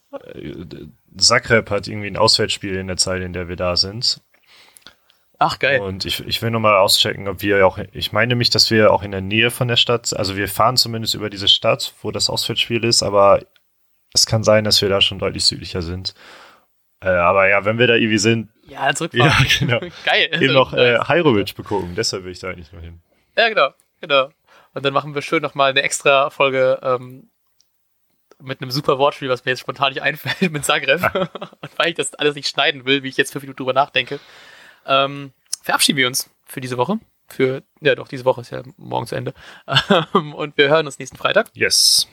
Zagreb 1.16 1.71
hat 1.71 1.88
irgendwie 1.88 2.09
ein 2.09 2.16
Auswärtsspiel 2.16 2.77
in 2.77 2.87
der 2.87 2.97
Zeit, 2.97 3.23
in 3.23 3.33
der 3.33 3.49
wir 3.49 3.57
da 3.57 3.77
sind. 3.77 4.21
Ach, 5.40 5.59
geil. 5.59 5.81
Und 5.81 6.05
ich, 6.05 6.27
ich 6.27 6.42
will 6.42 6.51
nochmal 6.51 6.77
auschecken, 6.79 7.29
ob 7.29 7.42
wir 7.42 7.64
auch, 7.64 7.79
ich 7.92 8.12
meine 8.12 8.35
mich, 8.35 8.51
dass 8.51 8.71
wir 8.71 8.92
auch 8.92 9.05
in 9.05 9.12
der 9.12 9.21
Nähe 9.21 9.51
von 9.51 9.68
der 9.68 9.77
Stadt, 9.77 10.12
also 10.16 10.37
wir 10.37 10.49
fahren 10.49 10.77
zumindest 10.77 11.14
über 11.14 11.31
diese 11.31 11.47
Stadt, 11.47 11.94
wo 12.03 12.11
das 12.11 12.29
Auswärtsspiel 12.29 12.83
ist, 12.85 13.05
aber 13.05 13.42
es 14.12 14.27
kann 14.27 14.42
sein, 14.42 14.64
dass 14.64 14.83
wir 14.83 14.88
da 14.88 15.01
schon 15.01 15.21
deutlich 15.21 15.44
südlicher 15.44 15.83
sind. 15.83 16.14
Äh, 17.00 17.08
aber 17.11 17.48
ja, 17.48 17.64
wenn 17.64 17.78
wir 17.78 17.87
da 17.87 17.94
irgendwie 17.94 18.18
sind. 18.18 18.50
Ja, 18.66 18.92
zurückfahren. 18.94 19.46
Ja, 19.46 19.58
genau. 19.58 19.80
Geil. 20.04 20.28
Eben 20.42 20.54
noch 20.54 20.72
äh, 20.72 20.98
Heirovic 20.98 21.54
begucken, 21.54 21.94
deshalb 21.94 22.24
will 22.24 22.32
ich 22.32 22.40
da 22.40 22.50
eigentlich 22.50 22.72
nur 22.72 22.82
hin. 22.82 23.00
Ja, 23.37 23.48
genau, 23.48 23.70
genau. 24.00 24.30
Und 24.74 24.84
dann 24.84 24.92
machen 24.92 25.14
wir 25.14 25.22
schön 25.22 25.42
nochmal 25.42 25.70
eine 25.70 25.82
extra 25.82 26.30
Folge 26.30 26.78
ähm, 26.82 27.30
mit 28.40 28.61
einem 28.61 28.70
super 28.70 28.98
Wortspiel, 28.98 29.28
was 29.28 29.44
mir 29.44 29.52
jetzt 29.52 29.61
spontan 29.61 29.92
nicht 29.92 30.02
einfällt, 30.02 30.52
mit 30.52 30.64
Zagreb. 30.64 31.02
Und 31.14 31.78
weil 31.78 31.90
ich 31.90 31.94
das 31.94 32.14
alles 32.14 32.34
nicht 32.34 32.48
schneiden 32.48 32.84
will, 32.84 33.02
wie 33.02 33.08
ich 33.08 33.16
jetzt 33.16 33.32
fünf 33.32 33.42
Minuten 33.42 33.58
drüber 33.58 33.72
nachdenke, 33.72 34.20
ähm, 34.87 35.32
verabschieden 35.62 35.98
wir 35.98 36.06
uns 36.06 36.30
für 36.44 36.61
diese 36.61 36.76
Woche. 36.76 36.98
Für, 37.28 37.62
ja 37.80 37.94
doch, 37.94 38.08
diese 38.08 38.24
Woche 38.24 38.40
ist 38.40 38.50
ja 38.50 38.62
morgen 38.76 39.06
zu 39.06 39.14
Ende. 39.14 39.34
Und 40.12 40.56
wir 40.56 40.68
hören 40.68 40.87
uns 40.87 40.98
nächsten 40.98 41.18
Freitag. 41.18 41.50
Yes. 41.52 42.08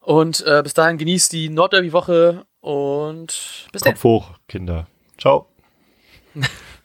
Und 0.00 0.44
äh, 0.46 0.62
bis 0.62 0.74
dahin 0.74 0.98
genießt 0.98 1.32
die 1.32 1.48
Nordderby-Woche 1.48 2.44
und 2.66 3.68
bis 3.70 3.82
dann. 3.82 3.94
Kopf 3.94 4.02
hoch, 4.02 4.30
Kinder. 4.48 4.88
Ciao. 5.18 5.46